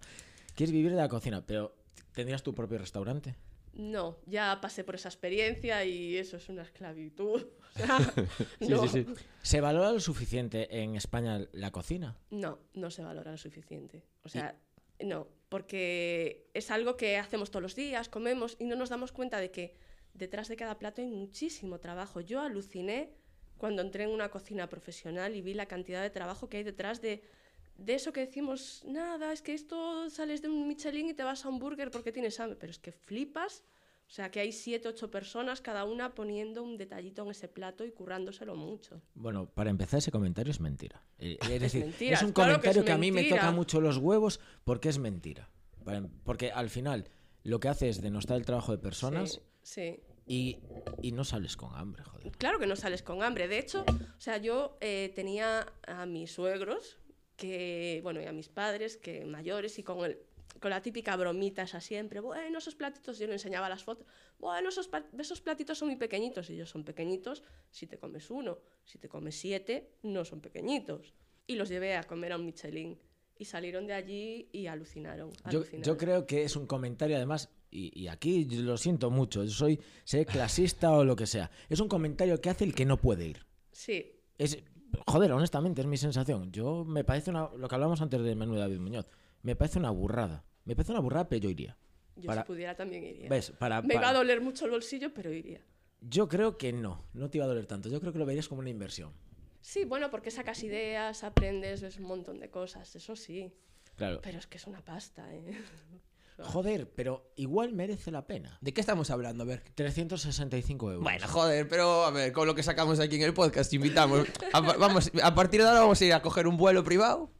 [0.56, 1.76] Quieres vivir de la cocina, pero
[2.14, 3.36] ¿tendrías tu propio restaurante?
[3.78, 7.48] No, ya pasé por esa experiencia y eso es una esclavitud.
[7.78, 8.00] O sea,
[8.60, 8.84] no,
[9.44, 12.18] ¿Se valora lo suficiente en España la cocina?
[12.32, 14.04] no, no se valora lo suficiente.
[14.24, 14.60] O sea,
[15.00, 19.40] no, porque es algo que hacemos todos los días, comemos y no nos damos cuenta
[19.40, 19.76] de que
[20.16, 22.20] detrás de cada plato hay muchísimo trabajo.
[22.20, 23.12] Yo aluciné
[23.58, 27.00] cuando entré en una cocina profesional y vi la cantidad de trabajo que hay detrás
[27.02, 27.22] de,
[27.78, 31.46] de eso que decimos, nada, es que esto sales de un Michelin y te vas
[31.46, 33.64] a un burger porque tienes hambre, pero es que flipas.
[34.08, 37.84] O sea, que hay siete, ocho personas, cada una poniendo un detallito en ese plato
[37.84, 39.02] y currándoselo mucho.
[39.16, 41.04] Bueno, para empezar, ese comentario es mentira.
[41.20, 43.52] Eh, Es, decir, mentira, es un claro que comentario es que, a mí me toca
[43.52, 45.50] mucho los huevos porque es mentira.
[46.24, 47.10] Porque al final
[47.44, 50.00] lo que hace es denostar el trabajo de personas Sí, sí.
[50.26, 50.58] y,
[51.02, 52.32] y no sales con hambre, joder.
[52.38, 53.48] Claro que no sales con hambre.
[53.50, 56.98] De hecho, o sea, yo eh, tenía a mis suegros,
[57.38, 60.18] que, bueno, y a mis padres, que mayores, y con, el,
[60.60, 64.06] con la típica bromita esa siempre, bueno, esos platitos, yo le enseñaba las fotos,
[64.40, 68.58] bueno, esos, esos platitos son muy pequeñitos, y ellos son pequeñitos si te comes uno,
[68.84, 71.14] si te comes siete, no son pequeñitos.
[71.46, 73.00] Y los llevé a comer a un Michelin.
[73.40, 75.32] Y salieron de allí y alucinaron.
[75.32, 75.84] Yo, alucinaron.
[75.84, 79.52] yo creo que es un comentario además, y, y aquí yo lo siento mucho, yo
[79.52, 81.52] soy sé clasista o lo que sea.
[81.70, 83.46] Es un comentario que hace el que no puede ir.
[83.72, 84.58] Sí, Es,
[85.06, 86.52] joder, honestamente, es mi sensación.
[86.52, 89.08] Yo me parece una, lo que hablamos antes del menú de David Muñoz,
[89.44, 90.44] me parece una burrada.
[90.66, 91.78] Me parece una burrada, pero yo iría.
[92.16, 93.30] yo Para- si pudiera también iría.
[93.30, 93.52] ¿Ves?
[93.52, 95.62] Para, Me va para- a doler mucho el bolsillo, pero iría.
[96.02, 97.90] Yo creo que no, no te iba a doler tanto.
[97.90, 99.12] Yo creo que lo verías como una inversión.
[99.62, 103.52] Sí, bueno, porque sacas ideas, aprendes, ves un montón de cosas, eso sí.
[103.96, 104.20] Claro.
[104.22, 105.52] Pero es que es una pasta, ¿eh?
[106.40, 108.58] Joder, pero igual merece la pena.
[108.62, 109.44] ¿De qué estamos hablando?
[109.44, 109.64] A ver.
[109.76, 111.04] 365 euros.
[111.04, 114.28] Bueno, joder, pero a ver, con lo que sacamos aquí en el podcast, invitamos.
[114.54, 117.32] A, vamos, a partir de ahora vamos a ir a coger un vuelo privado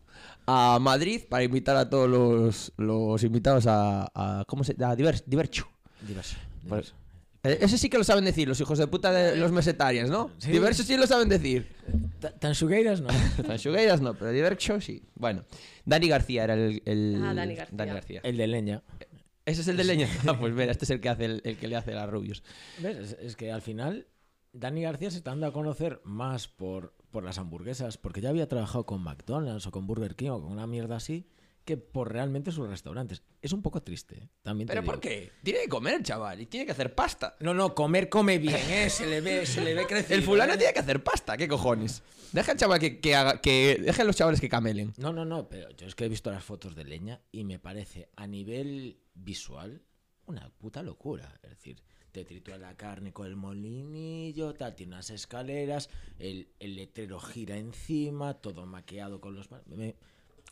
[0.48, 5.24] a Madrid para invitar a todos los, los invitados a, a ¿cómo se a Diver-
[5.26, 5.68] Divercho.
[6.02, 6.38] Diverso.
[7.48, 10.32] Eh, ese sí que lo saben decir, los hijos de puta de los mesetarians, ¿no?
[10.38, 10.52] Sí.
[10.52, 11.68] Diverso sí lo saben decir.
[12.20, 13.08] Ta- Tan sugueiras no.
[13.48, 15.04] Tanchugueiras no, pero Divercho sí.
[15.16, 15.46] Bueno,
[15.86, 16.82] Dani García era el...
[16.86, 17.56] el- Ah, Dani
[17.92, 18.22] García.
[18.24, 18.84] El de leña.
[19.46, 20.08] Ese es el de leña.
[20.28, 22.44] Ah, pues mira, este es el que hace el, el que le hace a Rubius.
[22.82, 22.98] ¿Ves?
[22.98, 24.08] Es, es que al final
[24.54, 28.48] Dani García se está dando a conocer más por, por las hamburguesas, porque ya había
[28.48, 31.28] trabajado con McDonald's o con Burger King o con una mierda así,
[31.68, 33.22] que por realmente sus restaurantes.
[33.42, 34.30] Es un poco triste, ¿eh?
[34.42, 34.94] también te ¿Pero digo.
[34.94, 35.34] por qué?
[35.44, 37.36] Tiene que comer, chaval, y tiene que hacer pasta.
[37.42, 38.90] No, no, comer come bien, ¿eh?
[38.90, 40.16] Se le ve, se le ve crecido.
[40.16, 40.58] El fulano ¿eh?
[40.58, 42.02] tiene que hacer pasta, ¿qué cojones?
[42.32, 44.94] Deja al chaval que, que haga, que dejen los chavales que camelen.
[44.98, 47.60] No, no, no, pero yo es que he visto las fotos de leña y me
[47.60, 49.82] parece a nivel visual
[50.26, 51.38] una puta locura.
[51.44, 51.82] Es decir,
[52.14, 57.58] te tritura la carne con el molinillo, tal, tiene unas escaleras, el, el letrero gira
[57.58, 59.50] encima, todo maqueado con los...
[59.68, 59.96] me-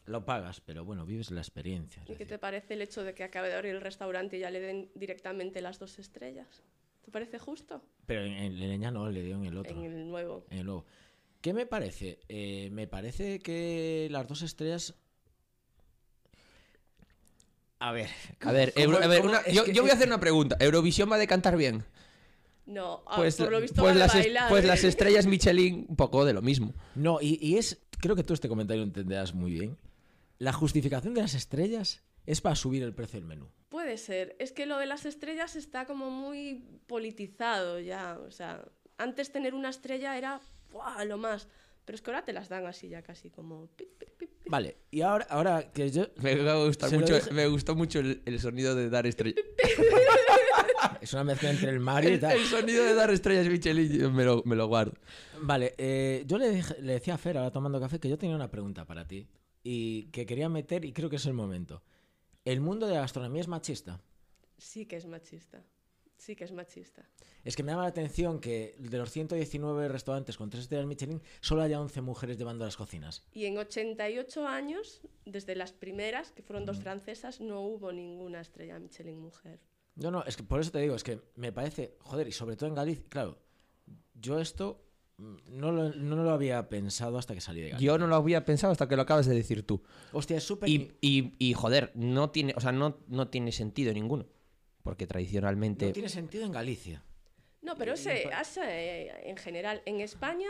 [0.06, 2.02] lo pagas, pero bueno, vives la experiencia.
[2.04, 2.28] ¿Y qué decir.
[2.28, 4.90] te parece el hecho de que acabe de abrir el restaurante y ya le den
[4.96, 6.62] directamente las dos estrellas?
[7.04, 7.82] ¿Te parece justo?
[8.06, 9.72] Pero en, en leña no, le dio en el otro.
[9.72, 10.46] En el nuevo.
[10.50, 10.86] en el nuevo.
[11.42, 12.20] ¿Qué me parece?
[12.30, 14.96] Eh, me parece que las dos estrellas...
[17.80, 20.56] A ver, A ver, ¿cómo- Euro- a ver, una- yo, voy a hacer una pregunta.
[20.60, 21.84] ¿Eurovisión va a decantar bien?
[22.66, 24.50] No, ah, Pues, por lo visto pues va a las, bailar.
[24.50, 24.68] pues ¿eh?
[24.68, 26.74] las estrellas Michelin, un poco de lo mismo.
[26.96, 29.78] No, y, y es, creo que tú este comentario lo entenderás muy bien.
[30.38, 33.50] La justificación de las estrellas es para subir el precio del menú.
[33.70, 34.36] Puede ser.
[34.40, 38.18] Es que lo de las estrellas está como muy politizado ya.
[38.26, 38.66] O sea,
[38.98, 41.06] antes tener una estrella era ¡buah!
[41.06, 41.48] lo más.
[41.86, 43.68] Pero es que ahora te las dan así ya casi como...
[43.76, 44.50] pip, pip, pip, pip.
[44.50, 46.08] Vale, y ahora, ahora que yo...
[46.22, 49.44] Me, lo mucho, dije- me gustó mucho el, el sonido de dar estrellas.
[51.02, 52.32] Es una mezcla entre el Mario y El, tal.
[52.38, 54.94] el sonido de dar estrellas Michelin me lo, me lo guardo.
[55.42, 58.36] Vale, eh, yo le, dije- le decía a Fer, ahora tomando café, que yo tenía
[58.36, 59.28] una pregunta para ti.
[59.68, 61.82] Y que quería meter, y creo que es el momento.
[62.44, 64.00] ¿El mundo de la gastronomía es machista?
[64.60, 65.64] Sí que es machista.
[66.18, 67.10] Sí que es machista.
[67.44, 71.20] Es que me llama la atención que de los 119 restaurantes con tres estrellas Michelin,
[71.42, 73.26] solo haya 11 mujeres llevando las cocinas.
[73.34, 78.78] Y en 88 años, desde las primeras, que fueron dos francesas, no hubo ninguna estrella
[78.78, 79.60] Michelin mujer.
[79.96, 82.56] No, no, es que por eso te digo, es que me parece, joder, y sobre
[82.56, 83.40] todo en Galicia, claro,
[84.14, 84.85] yo esto
[85.18, 87.86] no lo, no lo había pensado hasta que salí de Galicia.
[87.86, 89.82] Yo no lo había pensado hasta que lo acabas de decir tú.
[90.12, 90.70] Hostia, es súper...
[90.70, 94.26] Y, y, y, joder, no tiene, o sea, no, no tiene sentido ninguno.
[94.84, 95.88] Porque tradicionalmente.
[95.88, 97.04] No tiene sentido en Galicia.
[97.62, 100.50] No, pero ese, ese, en general, en España,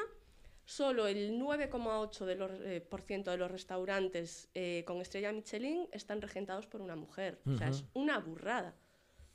[0.65, 5.87] solo el 9,8% de los, eh, por ciento de los restaurantes eh, con estrella Michelin
[5.93, 7.39] están regentados por una mujer.
[7.45, 8.75] O sea, es una burrada.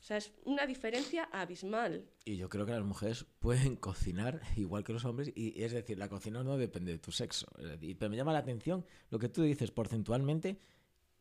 [0.00, 2.08] O sea, es una diferencia abismal.
[2.24, 5.98] Y yo creo que las mujeres pueden cocinar igual que los hombres, y es decir,
[5.98, 7.46] la cocina no depende de tu sexo.
[7.98, 10.58] Pero me llama la atención lo que tú dices, porcentualmente,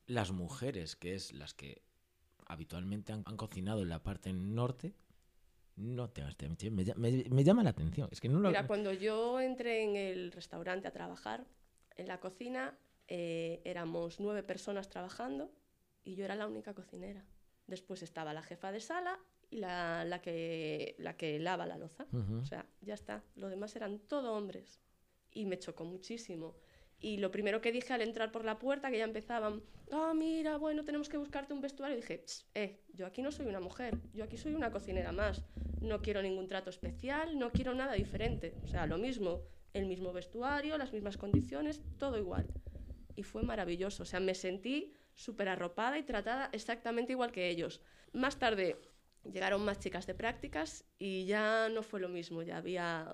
[0.07, 1.81] las mujeres, que es las que
[2.45, 4.93] habitualmente han, han cocinado en la parte norte,
[5.75, 6.49] no tengo este.
[6.71, 8.07] Me, me- me llama la atención.
[8.11, 8.49] Es que no lo...
[8.49, 11.45] Mira, cuando yo entré en el restaurante a trabajar,
[11.95, 15.51] en la cocina eh, éramos nueve personas trabajando
[16.03, 17.23] y yo era la única cocinera.
[17.69, 22.05] Después estaba la jefa de sala y la, la que, la que lava la loza.
[22.41, 23.23] O sea, ya está.
[23.35, 24.79] Lo demás eran todo hombres.
[25.31, 26.55] Y me chocó muchísimo.
[27.01, 30.57] Y lo primero que dije al entrar por la puerta, que ya empezaban, ah, mira,
[30.57, 33.97] bueno, tenemos que buscarte un vestuario, dije, "Ps, eh, yo aquí no soy una mujer,
[34.13, 35.41] yo aquí soy una cocinera más.
[35.81, 38.53] No quiero ningún trato especial, no quiero nada diferente.
[38.63, 42.47] O sea, lo mismo, el mismo vestuario, las mismas condiciones, todo igual.
[43.15, 44.03] Y fue maravilloso.
[44.03, 47.81] O sea, me sentí súper arropada y tratada exactamente igual que ellos.
[48.13, 48.77] Más tarde
[49.31, 53.13] llegaron más chicas de prácticas y ya no fue lo mismo, ya había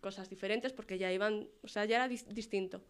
[0.00, 2.82] cosas diferentes porque ya iban, o sea, ya era dis- distinto.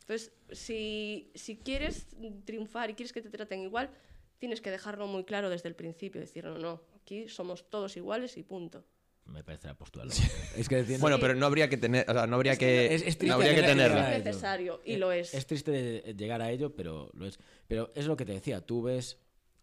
[0.00, 3.90] Entonces, si, si quieres triunfar y quieres que te traten igual,
[4.38, 8.36] tienes que dejarlo muy claro desde el principio, decir, no, no, aquí somos todos iguales
[8.36, 8.84] y punto.
[9.26, 10.04] Me parece la postura.
[10.04, 10.26] lógica.
[10.56, 12.66] es que tiene- Bueno, pero no habría que tener, o sea, no habría Es que
[12.66, 13.96] que, es- es triste no habría que llegar- tenerlo.
[13.96, 15.34] llegar a Es necesario, y Eh, lo es.
[15.34, 17.38] Es triste de- llegar a ello, pero lo es.
[17.66, 19.18] Pero es lo que te decía, tú ves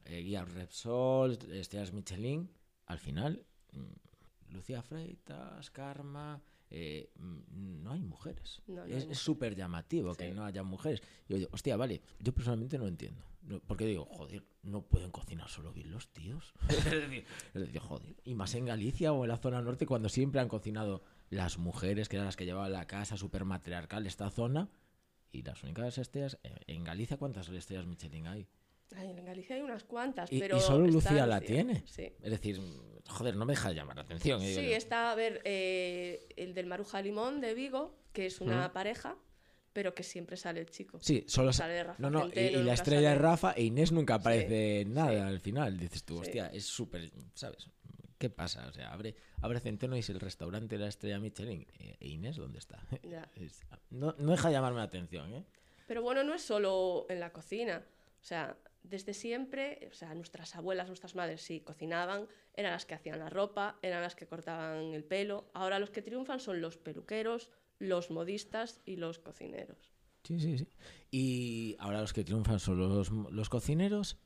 [0.06, 2.50] eh, guías Repsol, estrellas Michelin,
[2.88, 6.42] al final, mm, Lucía Freitas, Karma,
[6.76, 7.12] eh,
[7.52, 8.64] no hay mujeres.
[8.66, 11.04] No, es súper llamativo que no haya mujeres.
[11.28, 13.24] Y oye, hostia, vale, yo personalmente no entiendo.
[13.68, 16.56] Porque digo, joder, no pueden cocinar solo bien los tíos.
[16.70, 20.10] es, decir, es decir, joder, y más en Galicia o en la zona norte, cuando
[20.10, 24.32] siempre han cocinado las mujeres, que eran las que llevaban la casa súper matriarcal esta
[24.32, 24.70] zona.
[25.32, 28.48] Y las únicas estrellas, eh, en Galicia, ¿cuántas estrellas Michelin hay?
[28.96, 30.60] Ay, en Galicia hay unas cuantas, Y, y pero...
[30.60, 31.84] solo Lucía la tiene.
[31.88, 32.12] Sí.
[32.22, 32.60] Es decir,
[33.08, 34.42] joder, no me deja de llamar la atención.
[34.42, 38.40] eh, digo Sí, está, a ver, eh, el del Maruja Limón de Vigo, que es
[38.42, 39.16] una pareja,
[39.74, 41.00] pero que siempre sale el chico.
[41.02, 43.64] Sí, solo sa- sale Rafa No, no, y, y la estrella es sale- Rafa e
[43.64, 45.18] Inés nunca aparece nada sí.
[45.18, 45.78] al final.
[45.80, 46.22] Dices tú, Sí.
[46.22, 47.70] hostia, es súper, ¿sabes?
[48.20, 48.68] ¿Qué pasa?
[48.70, 51.66] O sea, abre, abre Centeno y es el restaurante de la estrella Michelin.
[51.80, 52.80] ¿E e Inés dónde está?
[53.02, 53.28] Ya.
[53.36, 55.44] Es- no, no deja de llamarme la atención, ¿eh?
[55.88, 57.84] Pero bueno, no es solo en la cocina.
[58.24, 62.94] O sea, desde siempre, o sea, nuestras abuelas, nuestras madres sí cocinaban, eran las que
[62.96, 65.52] hacían la ropa, eran las que cortaban el pelo.
[65.54, 69.92] Ahora los que triunfan son los peluqueros, los modistas y los cocineros.
[70.24, 70.70] Sí, sí, sí.
[71.12, 74.18] Y ahora los que triunfan son los, los cocineros.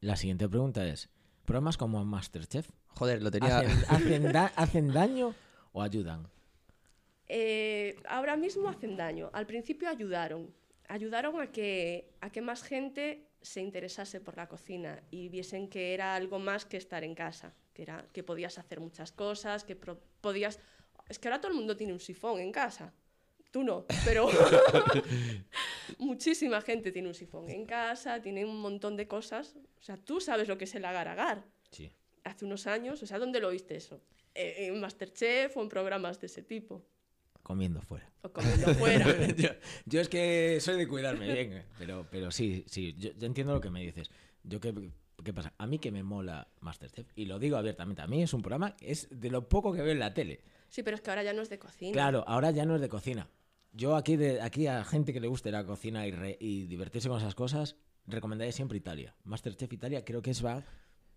[0.00, 1.08] La siguiente pregunta es,
[1.44, 3.58] ¿programas como Masterchef Joder, lo tenía.
[3.58, 5.32] hacen, hacen da- hacen daño
[5.72, 6.28] o ayudan?
[7.28, 9.30] Eh, ahora mismo hacen daño.
[9.32, 10.52] Al principio ayudaron.
[10.88, 15.92] Ayudaron a que, a que más gente se interesase por la cocina y viesen que
[15.94, 19.76] era algo más que estar en casa, que, era, que podías hacer muchas cosas, que
[19.76, 20.58] pro- podías...
[21.10, 22.92] Es que ahora todo el mundo tiene un sifón en casa.
[23.50, 24.26] Tú no, pero
[25.98, 29.54] muchísima gente tiene un sifón en casa, tiene un montón de cosas.
[29.78, 31.92] O sea, tú sabes lo que es el agar-agar Sí.
[32.24, 34.00] hace unos años, o sea, ¿dónde lo oíste eso?
[34.34, 36.84] Eh, en Masterchef o en programas de ese tipo.
[37.44, 38.10] Comiendo fuera.
[38.22, 39.06] O comiendo fuera.
[39.36, 39.48] yo,
[39.86, 43.52] yo es que soy de cuidarme bien, eh, pero, pero sí, sí, yo, yo entiendo
[43.54, 44.10] lo que me dices.
[44.42, 44.74] Yo qué,
[45.22, 48.32] qué pasa, a mí que me mola Masterchef, y lo digo abiertamente, a mí es
[48.34, 50.40] un programa, es de lo poco que veo en la tele.
[50.70, 51.92] Sí, pero es que ahora ya no es de cocina.
[51.92, 53.28] Claro, ahora ya no es de cocina.
[53.72, 57.08] Yo aquí, de, aquí a gente que le guste la cocina y, re- y divertirse
[57.08, 57.76] con esas cosas,
[58.06, 59.14] recomendaría siempre Italia.
[59.24, 60.64] Masterchef Italia creo que es va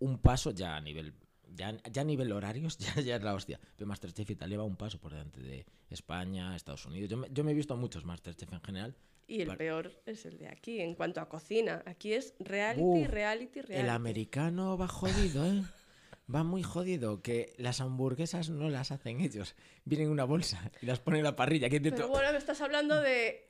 [0.00, 1.14] un paso ya a nivel
[1.54, 3.60] ya, ya a nivel horarios ya, ya es la hostia.
[3.76, 7.10] Pero Masterchef Italia va un paso por delante de España, Estados Unidos.
[7.10, 8.94] Yo me, yo me he visto muchos Masterchef en general.
[9.26, 11.82] Y el peor es el de aquí, en cuanto a cocina.
[11.84, 13.84] Aquí es reality, Uf, reality, reality.
[13.84, 15.62] El americano va jodido, ¿eh?
[16.34, 19.54] Va muy jodido, que las hamburguesas no las hacen ellos.
[19.84, 21.68] Vienen en una bolsa y las ponen en la parrilla.
[21.68, 23.48] ¿Qué te Pero bueno, me estás hablando de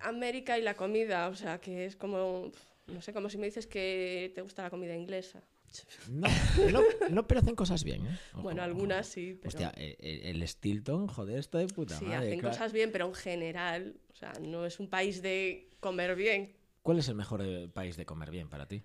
[0.00, 2.50] América y la comida, o sea, que es como,
[2.86, 5.42] no sé, como si me dices que te gusta la comida inglesa.
[6.08, 6.28] No,
[6.72, 8.18] no, no, pero hacen cosas bien, ¿eh?
[8.32, 8.70] Ojo, bueno, ojo.
[8.70, 12.16] algunas sí, pero Hostia, el, Stilton, joder, esto de puta sí, madre.
[12.16, 12.54] hacen claro.
[12.54, 16.56] cosas bien, pero en general, o sea, no es un país de comer bien.
[16.82, 18.82] ¿Cuál es el mejor eh, país de comer bien para ti?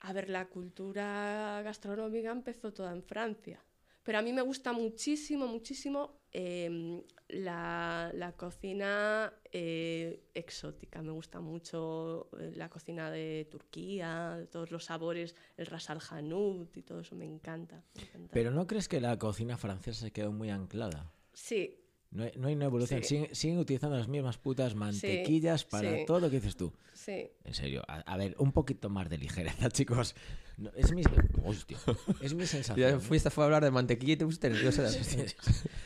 [0.00, 3.60] A ver, la cultura gastronómica empezó toda en Francia.
[4.04, 11.00] Pero a mí me gusta muchísimo, muchísimo eh, la, la cocina eh, exótica.
[11.02, 16.76] Me gusta mucho eh, la cocina de Turquía, todos los sabores, el ras al hanout
[16.76, 17.82] y todo eso me encanta.
[17.94, 18.30] me encanta.
[18.32, 21.12] Pero ¿no crees que la cocina francesa se quedó muy anclada?
[21.32, 21.83] Sí,
[22.14, 23.02] No hay, no hay una evolución.
[23.02, 23.08] Sí.
[23.08, 26.04] Siguen, siguen utilizando las mismas putas mantequillas para sí.
[26.06, 26.72] todo lo que dices tú.
[26.92, 27.28] sí.
[27.44, 30.14] En serio, a, a ver, un poquito más de ligereza, chicos.
[30.56, 31.02] No, es mi...
[31.44, 31.76] Hostia,
[32.22, 32.90] es mi sensación.
[32.90, 33.00] Ya ¿eh?
[33.00, 34.88] fuiste fue a hablar de mantequilla y te pusiste nerviosa.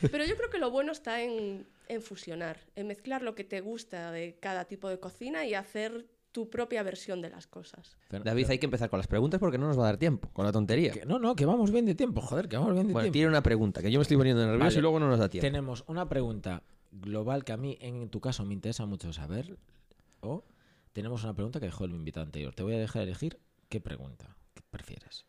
[0.01, 3.61] Pero yo creo que lo bueno está en, en fusionar, en mezclar lo que te
[3.61, 7.97] gusta de cada tipo de cocina y hacer tu propia versión de las cosas.
[8.09, 10.45] David, hay que empezar con las preguntas porque no nos va a dar tiempo, con
[10.45, 10.91] la tontería.
[10.93, 13.13] que- no, no, que vamos bien de tiempo, joder, que vamos bien de Bueno, tiempo.
[13.13, 14.77] tiene una pregunta, que yo me estoy poniendo nervioso Vale.
[14.77, 15.45] y luego no nos da tiempo.
[15.47, 19.57] Tenemos una pregunta global que a mí, en tu caso, me interesa mucho saber.
[20.21, 20.43] O
[20.93, 22.53] tenemos una pregunta que dejó el invitado anterior.
[22.53, 23.39] Te voy a dejar elegir
[23.69, 25.25] qué pregunta ¿Qué prefieres.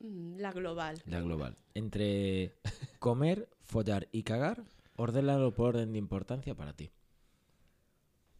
[0.00, 1.02] Mm, La global.
[1.06, 1.56] La global.
[1.74, 2.54] Entre
[2.98, 4.64] comer, follar y cagar,
[4.96, 6.90] ordénalo por orden de importancia para ti.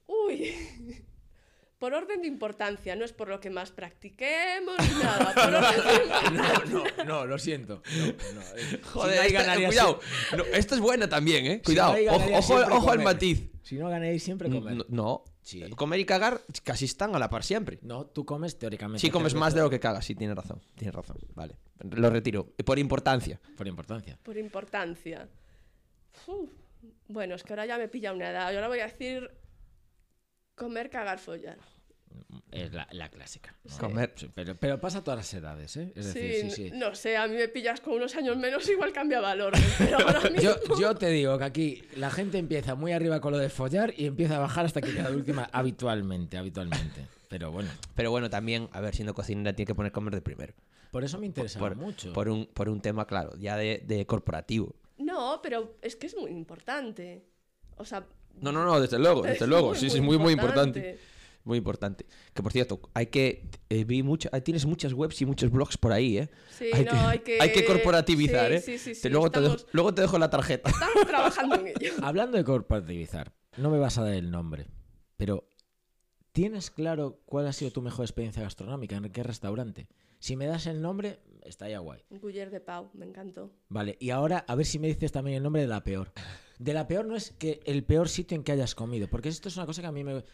[0.06, 0.52] Uy.
[1.82, 5.34] Por orden de importancia, no es por lo que más practiquemos ni nada.
[5.34, 6.84] Por orden de importancia.
[6.96, 7.82] no, no, lo siento.
[8.92, 10.00] Joder, Si no, ahí esta- cuidado.
[10.36, 11.60] No, esta es buena también, ¿eh?
[11.60, 11.94] Cuidado.
[11.94, 13.50] ojo ganaría ojo, al matiz.
[13.64, 14.76] Si no ganáis siempre comer.
[14.76, 15.24] No, no.
[15.42, 15.60] Sí.
[15.70, 17.80] Comer y cagar casi están a la par siempre.
[17.82, 19.00] No, tú comes teóricamente.
[19.00, 20.62] Sí, comes más de lo que cagas, sí, tienes razón.
[20.76, 21.16] Tienes razón.
[21.34, 21.56] Vale.
[21.80, 22.46] Lo retiro.
[22.64, 23.40] Por importancia.
[23.56, 24.16] Por importancia.
[24.22, 25.28] Por importancia.
[26.28, 26.48] Uf.
[27.08, 28.52] Bueno, es que ahora ya me pilla una edad.
[28.52, 29.28] Yo ahora voy a decir
[30.54, 31.58] comer, cagar, follar.
[32.50, 33.54] Es la, la clásica.
[33.64, 33.76] ¿no?
[33.78, 34.12] Comer.
[34.16, 35.92] Sí, pero, pero pasa a todas las edades, ¿eh?
[35.94, 36.70] Es decir, sí, sí.
[36.74, 39.52] No sé, a mí me pillas con unos años menos, igual cambia valor.
[39.78, 40.40] Pero ahora mismo...
[40.40, 43.94] Yo, yo te digo que aquí la gente empieza muy arriba con lo de follar
[43.96, 47.06] y empieza a bajar hasta que queda de última habitualmente, habitualmente.
[47.28, 50.52] Pero bueno, Pero bueno, también, a ver, siendo cocinera tiene que poner comer de primero.
[50.90, 52.12] por eso me interesa Por, mucho.
[52.12, 54.74] por un, por un tema, claro, ya de, de corporativo.
[54.98, 57.24] No, pero es que es muy importante.
[57.76, 58.04] O sea...
[58.40, 59.68] No, no, no, desde luego, desde es luego.
[59.70, 60.78] muy, sí, sí, es muy, muy importante.
[60.78, 61.11] importante.
[61.44, 62.06] Muy importante.
[62.34, 63.48] Que por cierto, hay que.
[63.68, 66.30] eh, vi mucho, ahí tienes muchas webs y muchos blogs por ahí, ¿eh?
[66.56, 67.38] Sí, hay, no, que, hay que...
[67.40, 68.60] hay que corporativizar, Sí, ¿eh?
[68.60, 69.02] Sí, sí, sí.
[69.02, 70.70] Te- luego, te dejo, luego te dejo la tarjeta.
[70.70, 71.92] estamos trabajando en ello.
[72.02, 74.68] Hablando de corporativizar, no me vas a dar el nombre,
[75.16, 75.48] pero
[76.32, 78.96] ¿tienes claro cuál ha sido tu mejor experiencia gastronómica?
[78.96, 79.88] ¿En qué restaurante?
[80.20, 82.00] Si me das el nombre, estaría guay.
[82.10, 83.50] Guller de Pau, me encantó.
[83.68, 86.12] Vale, y ahora a ver si me dices también el nombre de la peor.
[86.62, 89.48] De la peor no es que el peor sitio en que hayas comido, porque esto
[89.48, 90.24] es una cosa que a mí me...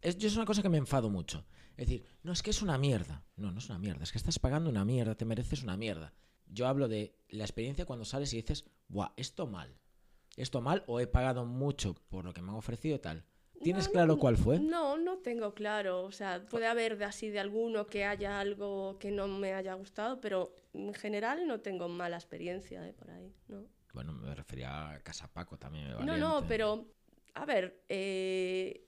[0.00, 1.44] Es, yo es una cosa que me enfado mucho.
[1.76, 3.24] Es decir, no es que es una mierda.
[3.34, 6.14] No, no es una mierda, es que estás pagando una mierda, te mereces una mierda.
[6.46, 9.76] Yo hablo de la experiencia cuando sales y dices, buah, esto mal.
[10.36, 13.24] Esto mal o he pagado mucho por lo que me han ofrecido y tal.
[13.60, 14.60] ¿Tienes No, claro cuál fue?
[14.60, 16.04] No, no tengo claro.
[16.04, 19.74] O sea, puede haber de así de alguno que haya algo que no me haya
[19.74, 23.66] gustado, pero en general no tengo mala experiencia de por ahí, ¿no?
[23.92, 25.92] Bueno, me refería a Casa Paco también.
[26.04, 26.86] No, no, pero
[27.34, 28.86] a ver, eh,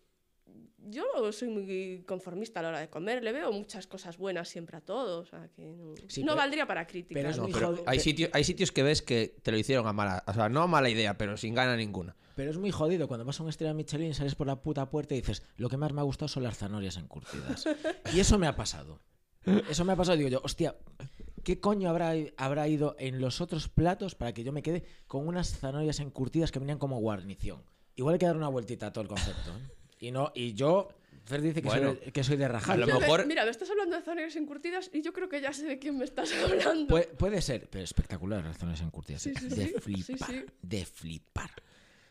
[0.79, 3.23] yo soy muy conformista a la hora de comer.
[3.23, 5.29] Le veo muchas cosas buenas siempre a todos.
[5.29, 7.21] O sea, que no, Sí, no pero- valdría para crítica.
[7.21, 10.23] pero No, pero hay, sitios, hay sitios que ves que te lo hicieron a mala.
[10.27, 12.17] O sea, no a mala idea, pero sin gana ninguna.
[12.37, 14.90] Pero es muy jodido cuando vas a un estrella Michelin y sales por la puta
[14.90, 17.64] puerta y dices, lo que más me ha gustado son las zanahorias encurtidas.
[18.14, 19.01] y eso me ha pasado.
[19.69, 20.17] Eso me ha pasado.
[20.17, 20.75] Digo yo, hostia,
[21.44, 25.26] ¿qué coño habrá, habrá ido en los otros platos para que yo me quede con
[25.28, 27.62] unas zanahorias encurtidas que venían como guarnición?
[27.96, 29.50] Igual hay que dar una vueltita a todo el concepto.
[29.50, 29.70] ¿eh?
[30.00, 30.88] Y no, y yo,
[31.26, 32.74] Fer dice que, Bueno, soy, que soy de rajar.
[32.83, 35.52] a lo mejor- Mira, me estás hablando de zanahorias encurtidas y yo creo que ya
[35.52, 36.88] sé de quién me estás hablando.
[36.88, 39.22] Puede, puede ser, pero espectacular las zanahorias encurtidas.
[39.22, 39.35] Sí, ¿eh?
[39.38, 39.74] sí, de sí.
[39.80, 40.44] flipar, Sí, sí.
[40.62, 41.50] de flipar.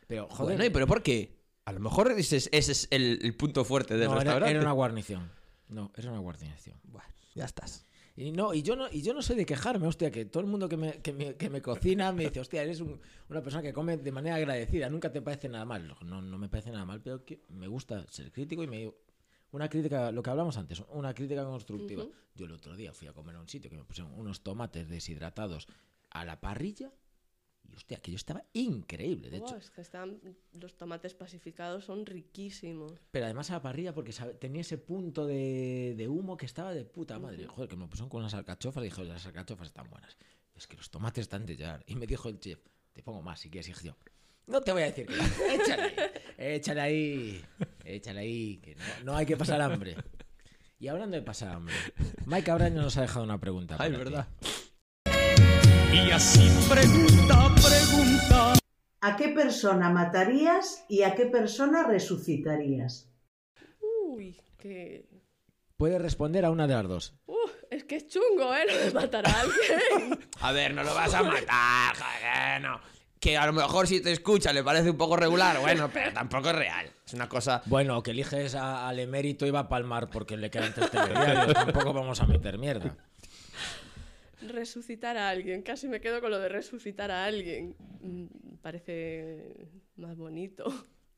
[0.08, 1.38] Pero, joder, Bueno, ¿y pero por qué?
[1.66, 4.52] A lo mejor ese es, ese es el, el punto fuerte del no, era, restaurante.
[4.52, 5.32] era una guarnición.
[5.70, 6.78] No, era una guarnición.
[6.84, 7.86] Bueno, ya estás.
[8.16, 10.48] Y no, y yo no, y yo no soy de quejarme, hostia, que todo el
[10.48, 13.00] mundo que me, que me, que me cocina me dice, hostia, eres un-
[13.30, 15.96] una persona que come de manera agradecida, nunca te parece nada mal.
[16.06, 18.94] No, no me parece nada mal, pero que me gusta ser crítico y me
[19.52, 22.04] una crítica, lo que hablamos antes, una crítica constructiva.
[22.36, 24.90] Yo el otro día fui a comer a un sitio que me pusieron unos tomates
[24.90, 25.68] deshidratados
[26.12, 26.92] a la parrilla
[27.74, 29.56] y hostia, que yo estaba increíble, de hecho.
[29.58, 30.20] es que están,
[30.54, 32.94] los tomates pacificados son riquísimos.
[33.12, 36.74] Pero además a la parrilla porque sabe- tenía ese punto de, de humo que estaba
[36.74, 37.48] de puta madre.
[37.48, 40.16] Joder, que me pusieron con unas alcachofas y dije, las alcachofas están buenas.
[40.56, 41.84] Es que los tomates están de llegar.
[41.88, 42.60] Y me dijo el chef,
[42.94, 43.68] te pongo más si quieres.
[43.70, 43.98] Y dije yo,
[44.46, 45.24] no te voy a decir que no.
[45.54, 45.96] Échale ahí,
[46.38, 47.46] échale ahí,
[47.86, 49.96] échale ahí, que no, no hay que pasar hambre.
[50.80, 51.74] Y hablando de pasar hambre,
[52.26, 53.78] Mike Abraño nos ha dejado una pregunta.
[53.80, 54.30] Ay, para ti.
[55.94, 58.54] Y así pregunta, pregunta.
[59.02, 63.10] ¿A qué persona matarías y a qué persona resucitarías?
[64.08, 65.06] Uy, que...
[65.78, 67.14] Puedes responder a una de las dos.
[67.26, 67.36] Uh,
[67.70, 68.66] Es que es chungo, ¿eh?
[68.68, 70.20] Lo de matar a alguien.
[70.42, 72.80] A ver, no lo vas a matar, joder, no.
[73.20, 76.50] Que a lo mejor si te escucha le parece un poco regular, bueno, pero tampoco
[76.50, 76.86] es real.
[77.06, 77.62] Es una cosa...
[77.66, 81.54] Bueno, que eliges a- al emérito y va a palmar porque le quedan tres telediarios.
[81.54, 82.96] Tampoco vamos a meter mierda.
[84.50, 85.62] Resucitar a alguien.
[85.62, 87.76] Casi me quedo con lo de resucitar a alguien.
[88.02, 88.26] Mm,
[88.62, 89.68] Parece
[89.98, 90.66] más bonito.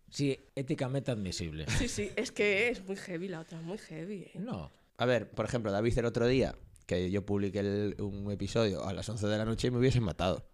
[0.09, 1.65] Sí, éticamente admisible.
[1.77, 4.21] Sí, sí, es que es muy heavy la otra, muy heavy.
[4.23, 4.31] ¿eh?
[4.39, 4.71] No.
[4.97, 6.55] A ver, por ejemplo, David el otro día,
[6.87, 10.03] que yo publiqué el- un episodio a las 11 de la noche y me hubiesen
[10.03, 10.47] matado.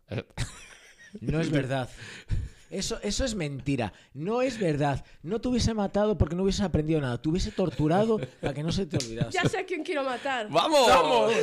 [1.21, 1.89] No es verdad.
[2.71, 3.91] Eso, eso es mentira.
[4.13, 5.03] No es verdad.
[5.23, 7.21] No te hubiese matado porque no hubieses aprendido nada.
[7.21, 9.31] Te hubiese torturado para que no se te olvidase.
[9.31, 10.47] Ya sé a quién quiero matar.
[10.49, 10.87] ¡Vamos!
[10.87, 11.33] ¡Vamos!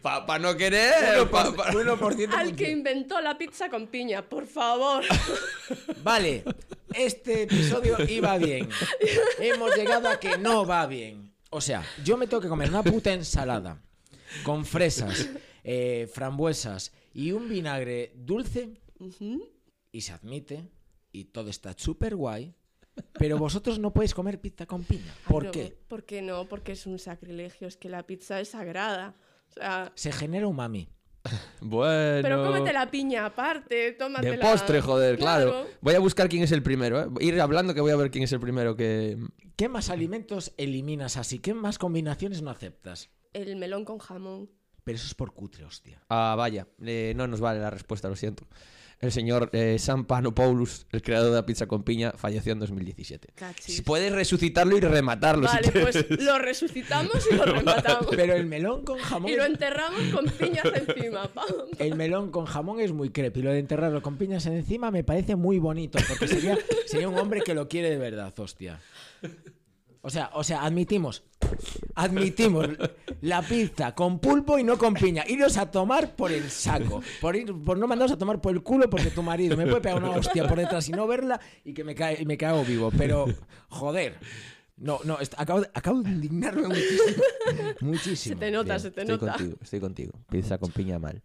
[0.00, 1.28] Para no querer.
[1.28, 5.02] pa- pa- 1% Al que inventó la pizza con piña, por favor.
[6.04, 6.44] Vale,
[6.94, 8.68] este episodio iba bien.
[9.40, 11.34] Hemos llegado a que no va bien.
[11.50, 13.82] O sea, yo me tengo que comer una puta ensalada
[14.44, 15.28] con fresas,
[15.64, 18.70] eh, frambuesas y un vinagre dulce
[19.92, 20.68] y se admite
[21.16, 22.54] y todo está súper guay.
[23.18, 25.12] Pero vosotros no podéis comer pizza con piña.
[25.28, 25.78] ¿Por Pero, qué?
[25.88, 26.46] ¿Por qué no?
[26.46, 27.68] Porque es un sacrilegio.
[27.68, 29.14] Es que la pizza es sagrada.
[29.50, 30.88] O sea, Se genera umami.
[31.60, 32.20] Bueno.
[32.22, 34.36] pero cómete la piña aparte, tómatela.
[34.36, 35.66] De postre, joder, claro.
[35.80, 37.08] Voy a buscar quién es el primero, ¿eh?
[37.20, 39.18] Ir hablando que voy a ver quién es el primero que...
[39.56, 41.40] ¿Qué más alimentos eliminas así?
[41.40, 43.10] ¿Qué más combinaciones no aceptas?
[43.32, 44.50] El melón con jamón.
[44.84, 46.00] Pero eso es por cutre, hostia.
[46.08, 46.68] Ah, vaya.
[46.84, 48.46] eh, no nos vale la respuesta, lo siento.
[48.98, 53.28] El señor eh, Sam Panopoulos, el creador de la pizza con piña, falleció en 2017.
[53.34, 53.76] Cachis.
[53.76, 58.08] Si puedes resucitarlo y rematarlo si Vale, pues lo resucitamos y lo rematamos.
[58.16, 59.30] Pero el melón con jamón...
[59.30, 61.30] Y lo enterramos con piñas encima.
[61.78, 63.42] El melón con jamón es muy creepy.
[63.42, 65.98] Lo de enterrarlo con piñas encima me parece muy bonito.
[66.08, 68.80] Porque sería, sería un hombre que lo quiere de verdad, hostia.
[70.02, 71.24] O sea, o sea, admitimos.
[71.94, 72.68] Admitimos
[73.22, 75.24] la pizza con pulpo y no con piña.
[75.26, 77.02] Iros a tomar por el saco.
[77.20, 79.80] Por, ir, por no mandaros a tomar por el culo porque tu marido me puede
[79.80, 82.64] pegar una hostia por detrás y no verla y que me, cae, y me cago
[82.64, 82.90] vivo.
[82.96, 83.26] Pero,
[83.68, 84.18] joder.
[84.76, 87.22] No, no, acabo de, acabo de indignarme muchísimo.
[87.80, 88.34] Muchísimo.
[88.34, 89.32] Se te nota, Bien, se te estoy nota.
[89.32, 90.12] contigo, estoy contigo.
[90.28, 91.22] Pizza con piña mal.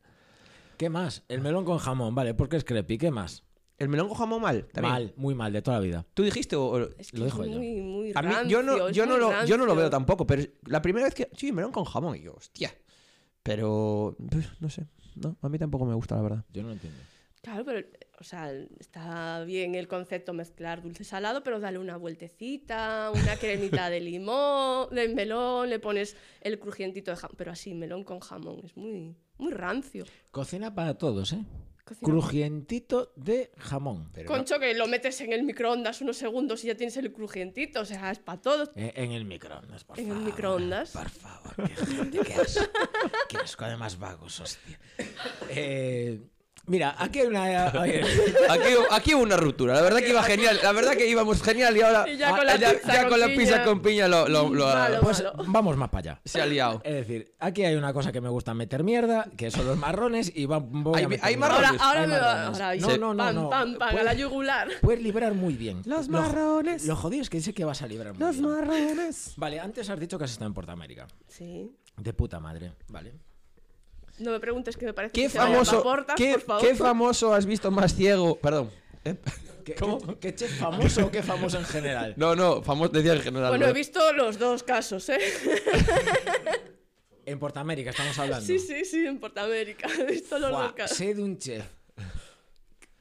[0.77, 1.23] ¿Qué más?
[1.27, 2.97] El melón con jamón, vale, porque es creepy.
[2.97, 3.43] ¿Qué más?
[3.81, 4.65] ¿El melón con jamón mal?
[4.71, 4.93] También.
[4.93, 6.05] Mal, muy mal, de toda la vida.
[6.13, 6.65] ¿Tú dijiste o...?
[6.65, 7.43] o- Es que Lo es yo.
[7.43, 9.89] muy, muy A mí, yo no, rancio, yo, lo, yo no lo veo rancio.
[9.89, 11.29] tampoco, pero la primera vez que...
[11.35, 12.15] Sí, melón con jamón.
[12.17, 12.73] Y yo, hostia.
[13.43, 14.15] Pero...
[14.29, 14.85] pues, No sé.
[15.15, 16.45] No, a mí tampoco me gusta, la verdad.
[16.53, 16.99] Yo no lo entiendo.
[17.41, 17.87] Claro, pero,
[18.19, 23.89] o sea, está bien el concepto mezclar dulce salado, pero dale una vueltecita, una cremita
[23.89, 28.61] de limón, de melón, le pones el crujientito de jamón, pero así, melón con jamón,
[28.63, 30.05] es muy, muy rancio.
[30.29, 31.43] Cocina para todos, ¿eh?
[32.01, 34.11] Crujientito de jamón.
[34.25, 37.85] Concho, que lo metes en el microondas unos segundos y ya tienes el crujientito, o
[37.85, 38.69] sea, es para todos.
[38.75, 40.25] Eh, en el microondas, por En el favor.
[40.25, 40.91] microondas.
[40.91, 42.65] Por favor, qué gente, qué asco.
[43.29, 44.79] Qué asco, además vagos, hostia.
[45.49, 46.21] Eh,
[46.67, 47.71] mira, aquí hay una...
[47.81, 48.01] oye,
[48.49, 49.73] Aquí, aquí hubo una ruptura.
[49.75, 50.59] La verdad que iba genial.
[50.63, 52.07] La verdad que íbamos genial y ahora...
[52.09, 53.37] Y ya con la ya- pizza ya con con la piña.
[53.39, 54.99] pizza con piña lo, lo- lo Malo.
[55.01, 56.21] pues vamos más para allá.
[56.25, 56.81] se ha liado.
[56.83, 60.31] Es decir, aquí hay una cosa que me gusta meter mierda, que son los marrones,
[60.35, 61.55] y va, voy Hay- a meter hay mierda.
[61.55, 61.81] Ahora, marrones.
[61.81, 62.21] ahora Hay me va.
[62.51, 62.83] marrones.
[62.83, 63.49] Ahora, No, no, no, pam, no.
[63.49, 64.67] pam, pam, a Puedes- la yugular.
[64.81, 65.81] Puedes librar muy bien.
[65.85, 66.85] Los Lo- marrones.
[66.85, 68.49] Lo jodido es que sé que vas a librar muy Los bien.
[68.49, 69.33] marrones.
[69.37, 71.07] Vale, antes has dicho que has estado en Portamérica.
[71.27, 71.71] Sí.
[71.97, 73.13] De puta madre, vale.
[74.21, 76.67] No me preguntes qué me parece ¿Qué que se famoso, pa' portas, qué, por favor.
[76.67, 78.37] qué famoso has visto más ciego?
[78.39, 78.69] Perdón.
[79.03, 79.15] ¿Eh?
[79.65, 82.15] ¿Qué, ¿Qué, qué chef famoso o qué famoso en general?
[82.17, 83.49] No, no, famoso decía en general.
[83.49, 83.71] Bueno, ¿no?
[83.71, 85.19] he visto los dos casos, ¿eh?
[87.25, 88.45] En Portamérica estamos hablando.
[88.45, 89.87] Sí, sí, sí, en Portamérica.
[89.99, 90.97] He visto los dos casos.
[90.97, 91.63] sé de un chef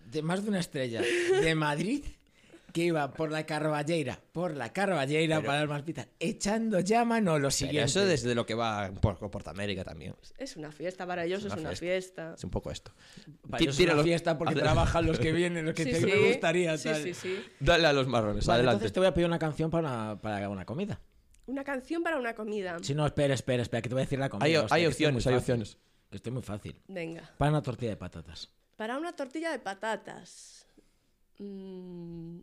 [0.05, 2.05] de más de una estrella de Madrid
[2.73, 7.33] que iba por la Carballeira, por la Carballeira para dar más pizza, echando ya mano
[7.33, 7.85] lo Pero siguiente.
[7.85, 10.15] eso desde lo que va por Portamérica también.
[10.39, 11.85] Es una fiesta para ellos, es una una, fiesta.
[11.85, 12.35] fiesta.
[12.37, 12.93] Es un poco esto.
[13.49, 15.91] Para ellos es tira una los- fiesta porque trabajan los que vienen, los que Sí,
[15.91, 16.07] te, sí.
[16.07, 16.77] me gustaría.
[16.79, 17.03] Sí, tal.
[17.03, 17.45] sí, sí.
[17.61, 18.75] Dale a los marrones, Vale, adelante.
[18.77, 21.01] entonces te voy a pedir una canción para una, para una comida.
[21.47, 22.77] Una canción para una comida.
[22.83, 24.45] Si no, espera, espera, espera, que te voy a decir la comida.
[24.47, 25.79] Hay, hostia, hay opciones, hay opciones.
[26.11, 26.81] que Estoy muy fácil.
[26.87, 27.29] Venga.
[27.39, 28.51] Para una tortilla de patatas.
[28.77, 30.67] Para una tortilla de patatas.
[31.39, 32.39] Mm,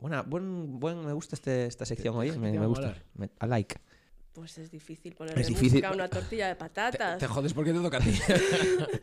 [0.00, 2.94] Buena, buen, buen, me gusta este- esta sección hoy, me, Te a gusta.
[3.14, 3.76] Me- I like.
[4.32, 5.72] pues es difícil ponerle Es difícil.
[5.72, 7.18] música a una tortilla de patatas.
[7.18, 8.12] Te jodes porque te toca a ti.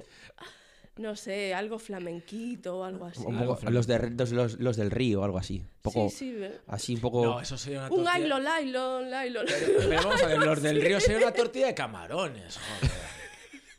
[0.97, 3.21] No sé, algo flamenquito o algo así.
[3.23, 5.59] Un Algo los, de- los, los- los del río, algo así.
[5.59, 6.43] Un poco, Sí, sí.
[6.65, 7.23] Así, un poco.
[7.23, 8.13] No, eso sería una Un tortilla.
[8.15, 9.41] ailo, lailo, lailo.
[9.77, 12.91] Pero vamos a ver, los del río sería una tortilla de camarones, joder.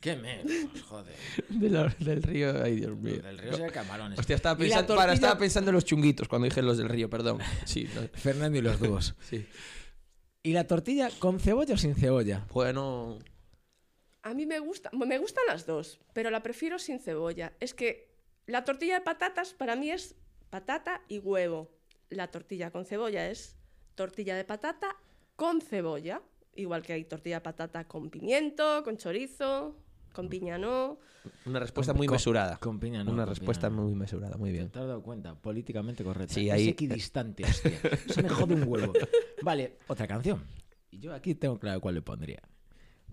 [0.01, 1.17] Qué menos, joder.
[1.49, 1.69] de
[1.99, 3.21] del río, ay Dios mío.
[3.21, 4.19] Del río sería camarones.
[4.19, 6.79] Hostia, estaba Y la pensando, para, tortilla- estaba pensando en los chunguitos cuando dije los
[6.79, 7.39] del río, perdón.
[7.65, 9.15] Sí, no, Fernando y los dúos.
[9.21, 9.47] sí.
[10.43, 12.47] ¿Y la tortilla con cebolla o sin cebolla?
[12.53, 13.19] Bueno,
[14.23, 17.53] A mí me gusta, me gustan las dos, pero la prefiero sin cebolla.
[17.61, 18.15] Es que
[18.47, 20.15] la tortilla de patatas para mí es
[20.49, 21.71] patata y huevo.
[22.09, 23.57] La tortilla con cebolla es
[23.97, 24.97] tortilla de patata
[25.35, 26.23] con cebolla.
[26.55, 29.77] Igual que hay tortilla de patata con pimiento, con chorizo,
[30.13, 30.99] con piña no.
[31.45, 32.57] Una respuesta Con- muy con- mesurada.
[32.59, 33.83] con piña no, Una respuesta no.
[33.83, 34.71] muy mesurada, muy bien.
[34.71, 35.35] ¿Te has dado cuenta?
[35.35, 36.35] Políticamente correcto.
[36.35, 37.79] Sí, es ahí- equidistante, hostia.
[38.09, 38.93] Eso me jode un huevo.
[39.43, 40.43] Vale, otra canción.
[40.91, 42.41] Y yo aquí tengo claro cuál le pondría.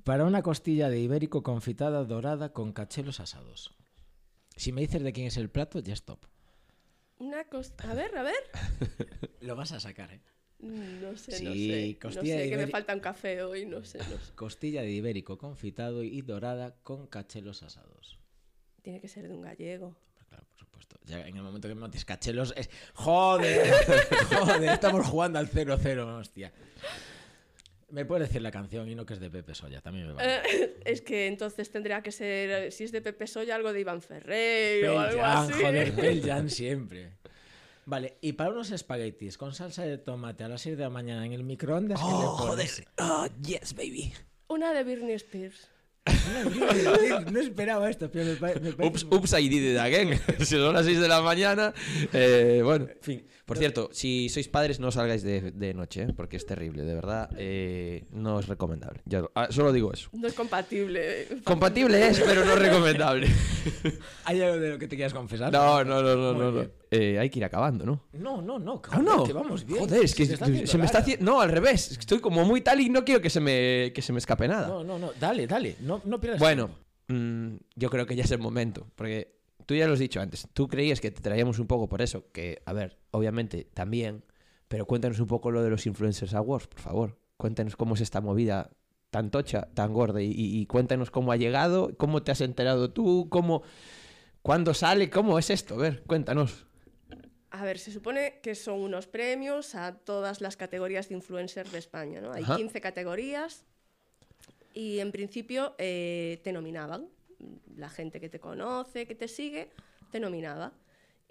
[0.04, 3.74] Para una costilla de ibérico confitada dorada con cachelos asados.
[4.56, 6.26] Si me dices de quién es el plato, ya stop.
[7.18, 7.74] Una cosa.
[7.80, 8.36] A ver, a ver.
[9.42, 10.22] Lo vas a sacar, ¿eh?
[10.60, 11.94] No sé, no sé.
[11.94, 14.34] No costilla sé, de que me falta un café hoy, no sé, no sé.
[14.36, 18.18] Costilla de ibérico confitado y dorada con cachelos asados.
[18.82, 19.96] Tiene que ser de un gallego.
[20.30, 20.98] Claro, por supuesto.
[21.06, 22.70] Ya en el momento que me metes cachelos es...
[22.94, 23.70] ¡Joder!
[24.30, 24.70] ¡Joder!
[24.70, 26.52] Estamos jugando al 0-0, hostia.
[27.92, 30.42] Me puedes decir la canción y no que es de Pepe Soya, también me vale.
[30.52, 34.02] Eh, es que entonces tendría que ser, si es de Pepe Soya, algo de Iván
[34.02, 35.62] Ferrer o algo Jam, así.
[35.62, 37.12] joder, Pearl Jam siempre.
[37.86, 41.26] Vale, y para unos espaguetis con salsa de tomate a las 6 de la mañana
[41.26, 42.84] en el microondas, ¿qué le pones?
[43.00, 44.12] Oh, yes, baby.
[44.48, 45.70] Una de Britney Spears.
[47.32, 49.06] No esperaba esto, pero me, pare- me parece...
[49.06, 50.20] Ups, ups, I did it again.
[50.40, 51.74] si son las 6 de la mañana.
[52.14, 53.28] eh, bueno, en fin.
[53.46, 56.14] Por cierto, si sois padres, no salgáis de, de noche, ¿eh?
[56.16, 57.30] porque es terrible, de verdad.
[57.38, 59.02] eh, no es recomendable.
[59.06, 60.10] Ya, ah, solo digo eso.
[60.14, 61.28] No es compatible.
[61.44, 63.28] Compatible es, pero no es recomendable.
[64.26, 65.52] ¿Hay algo de lo que te quieras confesar?
[65.52, 66.52] No, no, no, no.
[66.52, 66.68] no.
[66.98, 68.04] Eh, hay que ir acabando, ¿no?
[68.14, 68.82] No, no, no.
[68.92, 69.24] Ah, no.
[69.24, 69.80] que vamos bien.
[69.80, 71.26] Joder, es que está se, me está haciendo.
[71.26, 71.92] No, al revés.
[71.98, 74.68] Estoy como muy tal y no quiero que se me, que se me escape nada.
[74.68, 75.12] No, no, no.
[75.20, 75.76] Dale, dale.
[75.82, 76.70] No, no pierdas Bueno,
[77.08, 79.36] mm, yo creo que ya es el momento, porque
[79.66, 82.26] tú ya lo has dicho antes, tú creías que te traíamos un poco por eso,
[82.32, 84.24] que, a ver, obviamente también,
[84.68, 87.18] pero cuéntanos un poco lo de los Influencers Awards, por favor.
[87.38, 88.70] Cuéntanos cómo es esta movida
[89.10, 93.28] tan tocha, tan gorda, y- y cuéntanos cómo ha llegado, cómo te has enterado tú,
[93.30, 93.64] cómo,
[94.42, 96.66] cuándo sale, cómo es esto, a ver, cuéntanos.
[97.58, 101.78] A ver, se supone que son unos premios a todas las categorías de influencers de
[101.80, 102.34] España, ¿no?
[102.34, 102.58] Hay Ajá.
[102.58, 103.64] 15 categorías
[104.74, 107.08] y en principio eh, te nominaban.
[107.78, 109.70] La gente que te conoce, que te sigue,
[110.12, 110.74] te nominaba.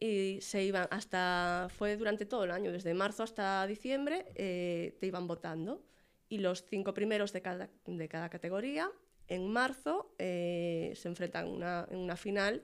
[0.00, 5.06] Y se iban hasta, fue durante todo el año, desde marzo hasta diciembre, eh, te
[5.06, 5.82] iban votando.
[6.30, 8.90] Y los cinco primeros de cada, de cada categoría,
[9.28, 12.62] en marzo, eh, se enfrentan una- en una final,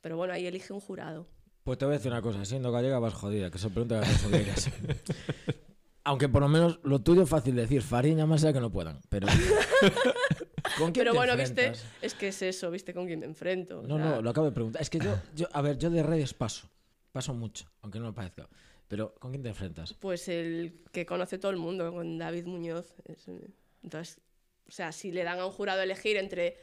[0.00, 1.28] pero bueno, ahí elige un jurado.
[1.68, 2.46] Pues te voy a decir una cosa.
[2.46, 4.70] Siendo gallega vas jodida, que se pregunta que jodieras.
[6.04, 7.82] Aunque por lo menos lo tuyo es fácil decir.
[7.82, 8.98] Fariña más sea que no puedan.
[9.10, 9.26] Pero...
[10.78, 11.84] ¿Con quién Pero te bueno, viste, enfrentas?
[12.00, 13.80] es que es eso, viste con quién me enfrento.
[13.80, 14.80] o No, sea, no, lo acabo de preguntar.
[14.80, 16.70] Es que yo, yo, a ver, yo de redes paso.
[17.12, 18.48] Paso mucho, aunque no lo parezca.
[18.88, 19.92] Pero ¿con quién te enfrentas?
[19.92, 22.94] Pues el que conoce todo el mundo, con David Muñoz.
[23.04, 23.46] eh,
[23.82, 24.22] entonces,
[24.66, 26.56] o sea, si le dan a un jurado elegir entre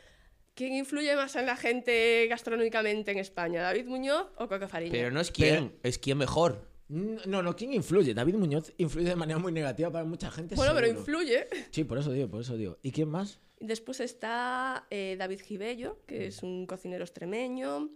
[0.56, 4.92] quién influye más en la gente gastronómicamente en España, David Muñoz o Coque Fariña.
[4.92, 6.68] Pero no es quién, es quién mejor.
[6.88, 8.14] No, no, ¿quién influye?
[8.14, 10.56] David Muñoz influye de manera muy negativa para mucha gente.
[10.56, 11.48] bueno, pero influye.
[11.72, 12.78] Sí, por eso digo, por eso digo.
[12.82, 13.40] ¿Y quién más?
[13.60, 17.90] Después está eh, David Gibello, que es un cocinero extremeño.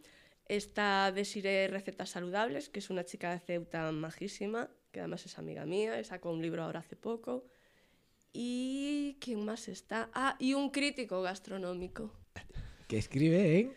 [0.47, 5.65] Está Desiree Recetas Saludables, que es una chica de Ceuta majísima, que además es amiga
[5.65, 7.45] mía, sacó un libro ahora hace poco.
[8.33, 10.09] ¿Y quién más está?
[10.13, 12.18] Ah, y un crítico gastronómico.
[12.87, 13.73] Que escribe en...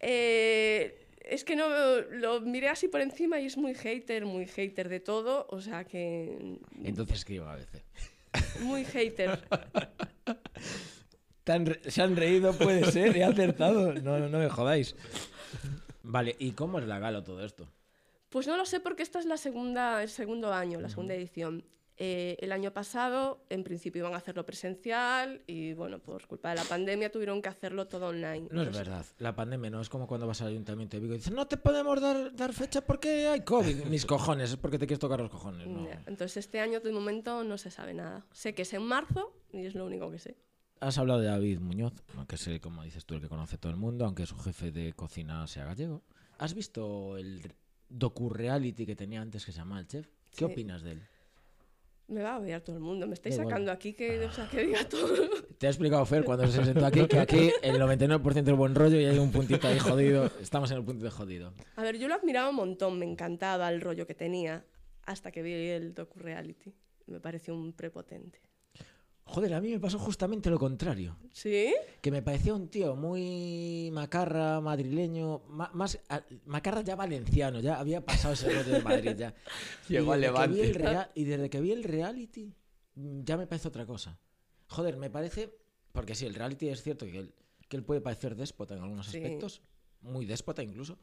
[0.00, 1.68] Eh, es que no
[2.10, 5.84] lo miré así por encima y es muy hater, muy hater de todo, o sea
[5.84, 7.82] que Entonces escribe a veces.
[8.60, 9.40] muy hater.
[11.44, 13.92] Tan se han reído, puede ser, he acertado.
[13.94, 14.96] No, no, no me jodáis.
[16.02, 17.68] Vale, ¿y cómo es la gala todo esto?
[18.28, 21.64] Pues no lo sé porque esta es la segunda, el segundo año, la segunda edición.
[22.02, 26.54] Eh, el año pasado, en principio, iban a hacerlo presencial y, bueno, por culpa de
[26.54, 28.48] la pandemia tuvieron que hacerlo todo online.
[28.50, 29.04] No es verdad.
[29.18, 31.58] La pandemia no es como cuando vas al ayuntamiento de Vigo y dices, no te
[31.58, 33.84] podemos dar, dar fecha porque hay COVID.
[33.90, 35.66] Mis cojones, es porque te quieres tocar los cojones.
[35.68, 35.86] No.
[36.06, 38.24] Entonces, este año, de momento, no se sabe nada.
[38.32, 40.36] Sé que es en marzo y es lo único que sé.
[40.80, 41.92] Has hablado de David Muñoz,
[42.26, 44.94] que es, como dices tú, el que conoce todo el mundo, aunque su jefe de
[44.94, 46.02] cocina sea gallego.
[46.38, 47.42] ¿Has visto el
[47.90, 50.06] docu-reality que tenía antes que se llama El Chef?
[50.30, 50.44] ¿Qué Sí.
[50.44, 51.02] opinas de él?
[52.10, 53.06] Me va a odiar todo el mundo.
[53.06, 55.14] Me estáis sacando aquí que, o sea, que diga todo.
[55.58, 58.98] Te ha explicado Fer cuando se sentó aquí que aquí el 99% es buen rollo
[58.98, 60.28] y hay un puntito ahí jodido.
[60.40, 61.54] Estamos en el punto de jodido.
[61.76, 64.64] A ver, yo lo admiraba un montón, me encantaba el rollo que tenía
[65.04, 66.74] hasta que vi el docu-reality.
[67.06, 68.40] Me pareció un prepotente.
[69.32, 71.16] Joder, a mí me pasó justamente lo contrario.
[71.32, 71.72] ¿Sí?
[72.00, 77.78] Que me parecía un tío muy macarra, madrileño, ma- más a- macarra ya valenciano, ya
[77.78, 79.34] había pasado ese rollo de Madrid ya.
[79.88, 81.10] Llegó Y al Levante.
[81.14, 82.52] y desde que vi el reality,
[82.96, 84.18] ya me parece otra cosa.
[84.66, 85.56] Joder, me parece.
[85.92, 87.34] Porque sí, el reality es cierto que él
[87.68, 89.18] que él puede parecer déspota en algunos Sí.
[89.18, 89.62] aspectos,
[90.00, 90.98] muy déspota incluso,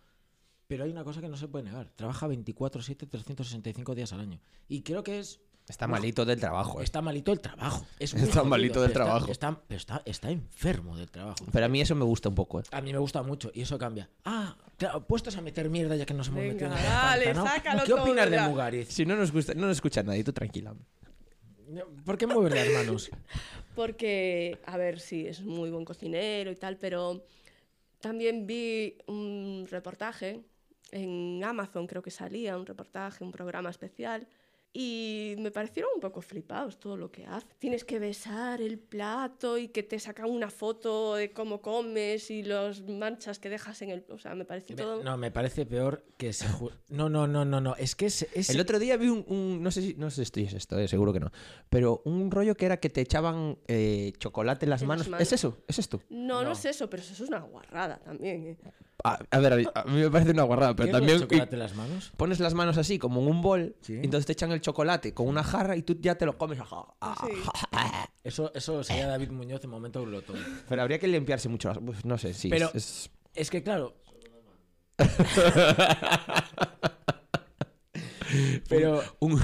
[0.68, 1.94] pero hay una cosa que no se puede negar.
[1.96, 4.42] Trabaja 24/7, 365 días al año.
[4.68, 5.40] Y creo que es...
[5.68, 6.80] Está malito del trabajo.
[6.80, 6.84] eh.
[6.86, 7.86] Está malito el trabajo.
[8.00, 9.32] Es muy Está jodido, malito del está- trabajo.
[9.32, 11.46] Está, pero está, está enfermo del trabajo.
[11.52, 12.62] Pero a mí eso me gusta un poco.
[12.62, 12.64] eh.
[12.72, 14.10] A mí me gusta mucho y eso cambia.
[14.24, 17.26] Ah, claro, puestos a meter mierda ya que nos hemos Venga, metido en el dale,
[17.26, 17.48] pantano.
[17.48, 18.48] sácalo ¿Qué todo opinas de ya.
[18.48, 18.88] Mugariz?
[18.88, 20.74] Si no nos gusta, no nos escucha nadie, tú tranquila.
[22.06, 23.10] ¿Por qué mueves las manos?
[23.76, 27.24] Porque, a ver, sí, es muy buen cocinero y tal, pero
[28.00, 30.40] también vi un reportaje
[30.92, 34.28] en Amazon, creo que salía, un reportaje, un programa especial,
[34.80, 37.48] y me parecieron un poco flipados todo lo que hace.
[37.58, 42.44] Tienes que besar el plato y que te sacan una foto de cómo comes y
[42.44, 44.06] las manchas que dejas en el...
[44.10, 45.04] O sea, me pareció todo...
[45.04, 46.46] No, me parece peor que se...
[46.48, 47.76] ju- No, no, no, no, no.
[47.78, 48.28] Es que es...
[48.36, 50.78] es- El otro día vi un, un- no sé si no sé si es esto,
[50.78, 51.32] eh, seguro que no,
[51.72, 55.10] pero un rollo que era que te echaban eh, chocolate en las En las manos.
[55.10, 55.24] manos.
[55.28, 55.58] ¿Es eso?
[55.68, 56.04] ¿Es esto?
[56.12, 56.52] No, no, No.
[56.52, 58.46] es eso, pero eso es una guarrada también.
[58.46, 58.58] ¿eh?
[59.04, 61.00] A, a ver, a mí, a mí me parece una guarrada, pero ¿Qué es lo
[61.00, 62.12] de también chocolate en las manos?
[62.18, 63.94] pones las manos así como en un bol, Sí.
[63.94, 66.58] y entonces te echan el chocolate con una jarra y tú ya te lo comes.
[68.24, 70.36] Eso, eso sería David Muñoz en momento glotón.
[70.68, 71.70] Pero habría que limpiarse mucho.
[71.70, 72.50] las- pues, no sé, sí.
[72.50, 73.96] Pero- es- Es que claro...
[78.68, 79.40] Pero un-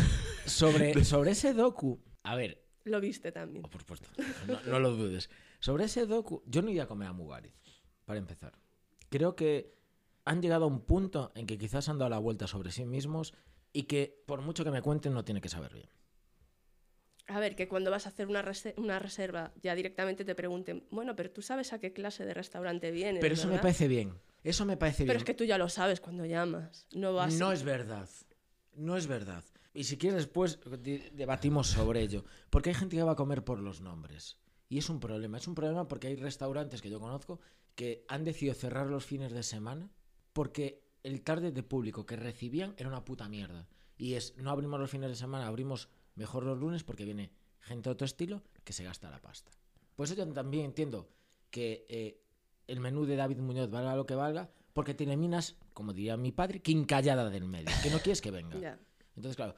[0.46, 2.00] sobre, sobre ese docu...
[2.24, 3.64] A ver, Lo viste también.
[3.66, 4.10] Oh, por supuesto.
[4.48, 5.30] No, no lo dudes.
[5.60, 7.54] Sobre ese docu, yo no iría a comer a Mugariz,
[8.06, 8.54] para empezar.
[9.14, 9.72] Creo que
[10.26, 13.36] han llegado a un punto en que quizás han dado la vuelta sobre sí mismos
[13.72, 15.88] y que, por mucho que me cuenten, no tiene que saber bien.
[17.28, 20.88] A ver, que cuando vas a hacer una, rese- una reserva, ya directamente te pregunten,
[20.90, 23.22] bueno, pero tú sabes a qué clase de restaurante vienes.
[23.22, 23.62] Pero eso me ¿verdad?".
[23.62, 24.20] parece bien.
[24.44, 25.18] Eso me parece Pero bien.
[25.18, 26.88] es que tú ya lo sabes cuando llamas.
[26.96, 27.36] No vas.
[27.36, 28.10] No es verdad.
[28.74, 29.44] No es verdad.
[29.76, 30.60] Y si quieres después
[31.14, 32.26] debatimos sobre ello.
[32.50, 34.38] Porque hay gente que va a comer por los nombres.
[34.70, 35.38] Y es un problema.
[35.38, 37.40] Es un problema porque hay restaurantes que yo conozco
[37.76, 39.90] que han decidido cerrar los fines de semana
[40.34, 43.68] porque el target de público que recibían era una puta mierda.
[43.98, 47.90] Y es, no abrimos los fines de semana, abrimos mejor los lunes porque viene gente
[47.90, 49.52] de otro estilo que se gasta la pasta.
[49.96, 51.10] Por eso yo también entiendo
[51.50, 52.22] que eh,
[52.68, 56.32] el menú de David Muñoz valga lo que valga, porque te eliminas, como diría mi
[56.32, 58.58] padre, quincallada del medio, que no quieres que venga.
[59.16, 59.56] Entonces, claro,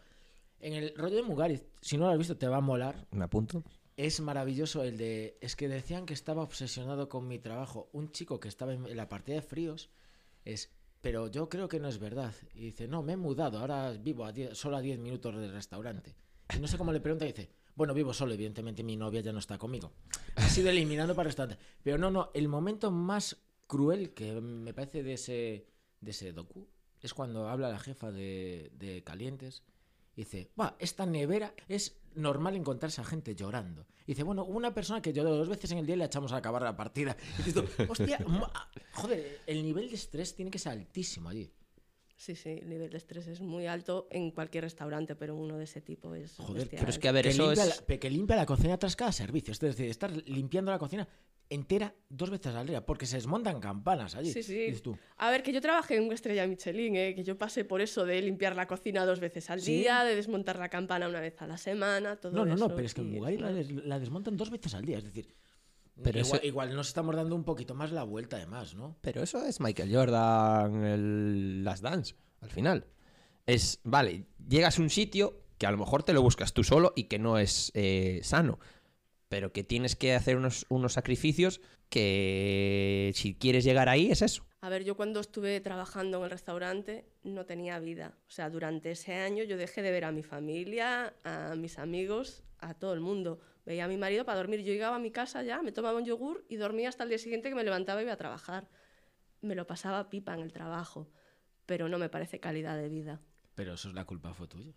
[0.60, 3.08] en el rollo de Mugariz, si no lo has visto, te va a molar.
[3.12, 3.64] Me apunto.
[3.98, 5.38] Es maravilloso el de.
[5.42, 7.90] Es que decían que estaba obsesionado con mi trabajo.
[7.94, 9.90] Un chico que estaba en la partida de fríos
[10.44, 10.72] es.
[11.02, 12.34] Pero yo creo que no es verdad.
[12.56, 15.52] Y dice, no, me he mudado, ahora vivo a die- solo a 10 minutos del
[15.52, 16.16] restaurante.
[16.56, 19.32] Y no sé cómo le pregunta y dice, bueno, vivo solo, evidentemente mi novia ya
[19.32, 19.92] no está conmigo.
[20.36, 21.62] Ha sido eliminando para restaurante.
[21.84, 23.38] Pero no, no, el momento más
[23.68, 25.68] cruel que me parece de ese,
[26.02, 26.68] de ese docu
[27.02, 29.62] es cuando habla la jefa de, de Calientes
[30.16, 33.86] y dice, va, esta nevera es normal encontrarse a gente llorando.
[34.06, 36.32] Y dice, bueno, una persona que lloró dos veces en el día y le echamos
[36.32, 37.18] a acabar la partida.
[37.40, 38.52] Y dices hostia, ma-
[38.94, 41.52] joder, el nivel de estrés tiene que ser altísimo allí.
[42.18, 45.66] Sí, sí, el nivel de estrés es muy alto en cualquier restaurante, pero uno de
[45.66, 46.38] ese tipo es.
[46.38, 46.80] Joder, bestial.
[46.80, 47.84] Pero es que a ver, que, eso limpia es.
[47.90, 49.52] la, que limpia la cocina tras cada servicio.
[49.52, 51.06] Es decir, estar limpiando la cocina
[51.50, 54.32] entera dos veces al día, porque se desmontan campanas allí.
[54.32, 54.74] Sí, sí.
[54.84, 57.14] Tú, A ver, que yo trabajé en una estrella Michelin, ¿eh?
[57.16, 59.78] que yo pasé por eso de limpiar la cocina dos veces al ¿Sí?
[59.80, 62.68] día, de desmontar la campana una vez a la semana, todo no, no, eso.
[62.68, 64.86] no, pero es que en y Mugari la, una- des- la desmontan dos veces al
[64.86, 64.98] día.
[64.98, 65.36] Es decir,
[66.02, 68.98] Pero igual, eso- igual nos estamos dando un poquito más la vuelta, además, ¿no?
[69.02, 72.86] Pero eso es Michael Jordan, el Last Dance, al final.
[73.46, 76.92] Es, vale, llegas a un sitio que a lo mejor te lo buscas tú solo
[76.96, 78.60] y que no es eh, sano,
[79.30, 84.46] pero que tienes que hacer unos, unos sacrificios que si quieres llegar ahí es eso.
[84.62, 88.18] A ver, yo cuando estuve trabajando en el restaurante no tenía vida.
[88.28, 92.44] O sea, durante ese año yo dejé de ver a mi familia, a mis amigos,
[92.60, 93.40] a todo el mundo.
[93.66, 94.62] Veía a mi marido para dormir.
[94.62, 97.20] Yo llegaba a mi casa ya, me tomaba un yogur y dormía hasta el día
[97.20, 98.68] siguiente que me levantaba y iba a trabajar.
[99.42, 101.10] Me lo pasaba pipa en el trabajo,
[101.66, 103.22] pero no me parece calidad de vida.
[103.54, 104.74] Pero eso es la culpa fue tuya.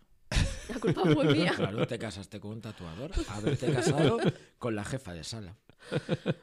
[0.69, 1.53] La culpa fue mía.
[1.55, 4.17] Claro, te casaste con un tatuador, haberte casado
[4.57, 5.55] con la jefa de sala.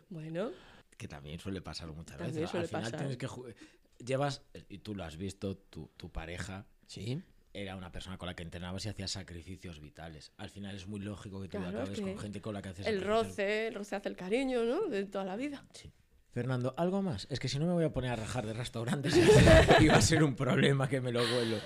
[0.08, 0.50] Bueno,
[0.96, 2.50] Que también suele pasar muchas También veces.
[2.50, 2.98] suele Al final pasar.
[2.98, 3.28] tienes que
[4.04, 7.22] llevas y tú lo has visto, tu, tu pareja Sí.
[7.52, 10.32] era una persona con la que entrenabas y hacías sacrificios vitales.
[10.36, 12.68] Al final es muy lógico que tú Claro, acabes que con gente con la que
[12.70, 14.86] haces el roce, el roce hace el cariño, ¿no?
[14.86, 15.64] De toda la vida.
[15.72, 15.92] Sí.
[16.30, 17.26] Fernando, ¿algo más?
[17.30, 19.16] Es que si no me voy a poner a rajar de restaurantes
[19.80, 21.56] y va a ser un problema que me lo vuelo.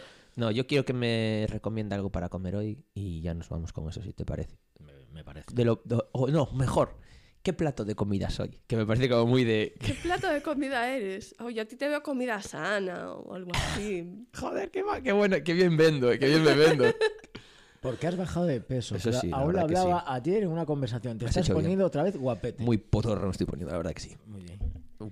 [0.41, 3.86] No, yo quiero que me recomienda algo para comer hoy y ya nos vamos con
[3.91, 4.57] eso, si te parece.
[4.78, 5.55] Me, me parece.
[5.55, 6.97] De lo, de- o no, mejor.
[7.43, 8.59] ¿Qué plato de comida soy?
[8.66, 9.74] Que me parece como muy de...
[9.78, 11.34] ¿Qué plato de comida eres?
[11.41, 14.26] Oye, a ti te veo comida sana o algo así.
[14.34, 16.86] Joder, qué, qué bueno, qué bien vendo, eh, qué bien me vendo.
[17.82, 18.97] Porque has bajado de peso.
[18.97, 21.18] Eso sí, que hablaba ayer en una conversación.
[21.18, 21.62] Te Has estás bien.
[21.62, 22.62] poniendo otra vez guapete.
[22.62, 24.16] Muy potorro me estoy poniendo, la verdad que sí.
[24.24, 24.49] Muy bien.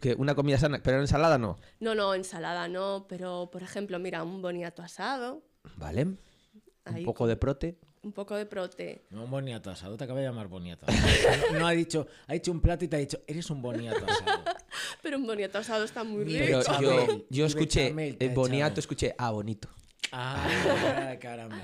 [0.00, 1.56] Que una comida sana, pero ensalada no.
[1.80, 5.42] No, no, ensalada no, pero por ejemplo, mira, un boniato asado,
[5.76, 6.04] Vale.
[6.04, 6.18] Un
[6.84, 7.78] Ahí poco de prote.
[8.02, 9.04] un poco de prote.
[9.10, 10.86] No, un boniato asado, te acaba de llamar boniato.
[11.52, 14.04] No, no ha dicho, ha hecho un plato y te ha dicho, eres un boniato
[14.06, 14.44] asado.
[15.02, 16.60] Pero un boniato asado está muy rico.
[16.64, 19.68] Pero yo, yo escuché, el boniato, escuché, ah, bonito.
[20.12, 21.62] Ah, caramba.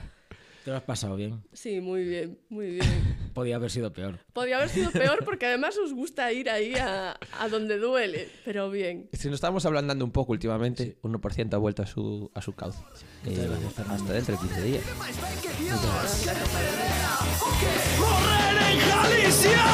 [0.65, 1.43] Te lo has pasado bien.
[1.53, 2.87] Sí, muy bien, muy bien.
[3.35, 4.21] Podía haber sido peor.
[4.33, 8.71] Podría haber sido peor porque además os gusta ir ahí a, a donde duele, pero
[8.71, 9.11] bien.
[9.13, 12.79] Si nos estamos ablandando un poco últimamente, 1% ha vuelto a su, a su cauce.
[13.27, 13.47] Eh,
[13.91, 14.85] hasta dentro de 15 días.
[17.99, 19.65] Morrer en Galicia.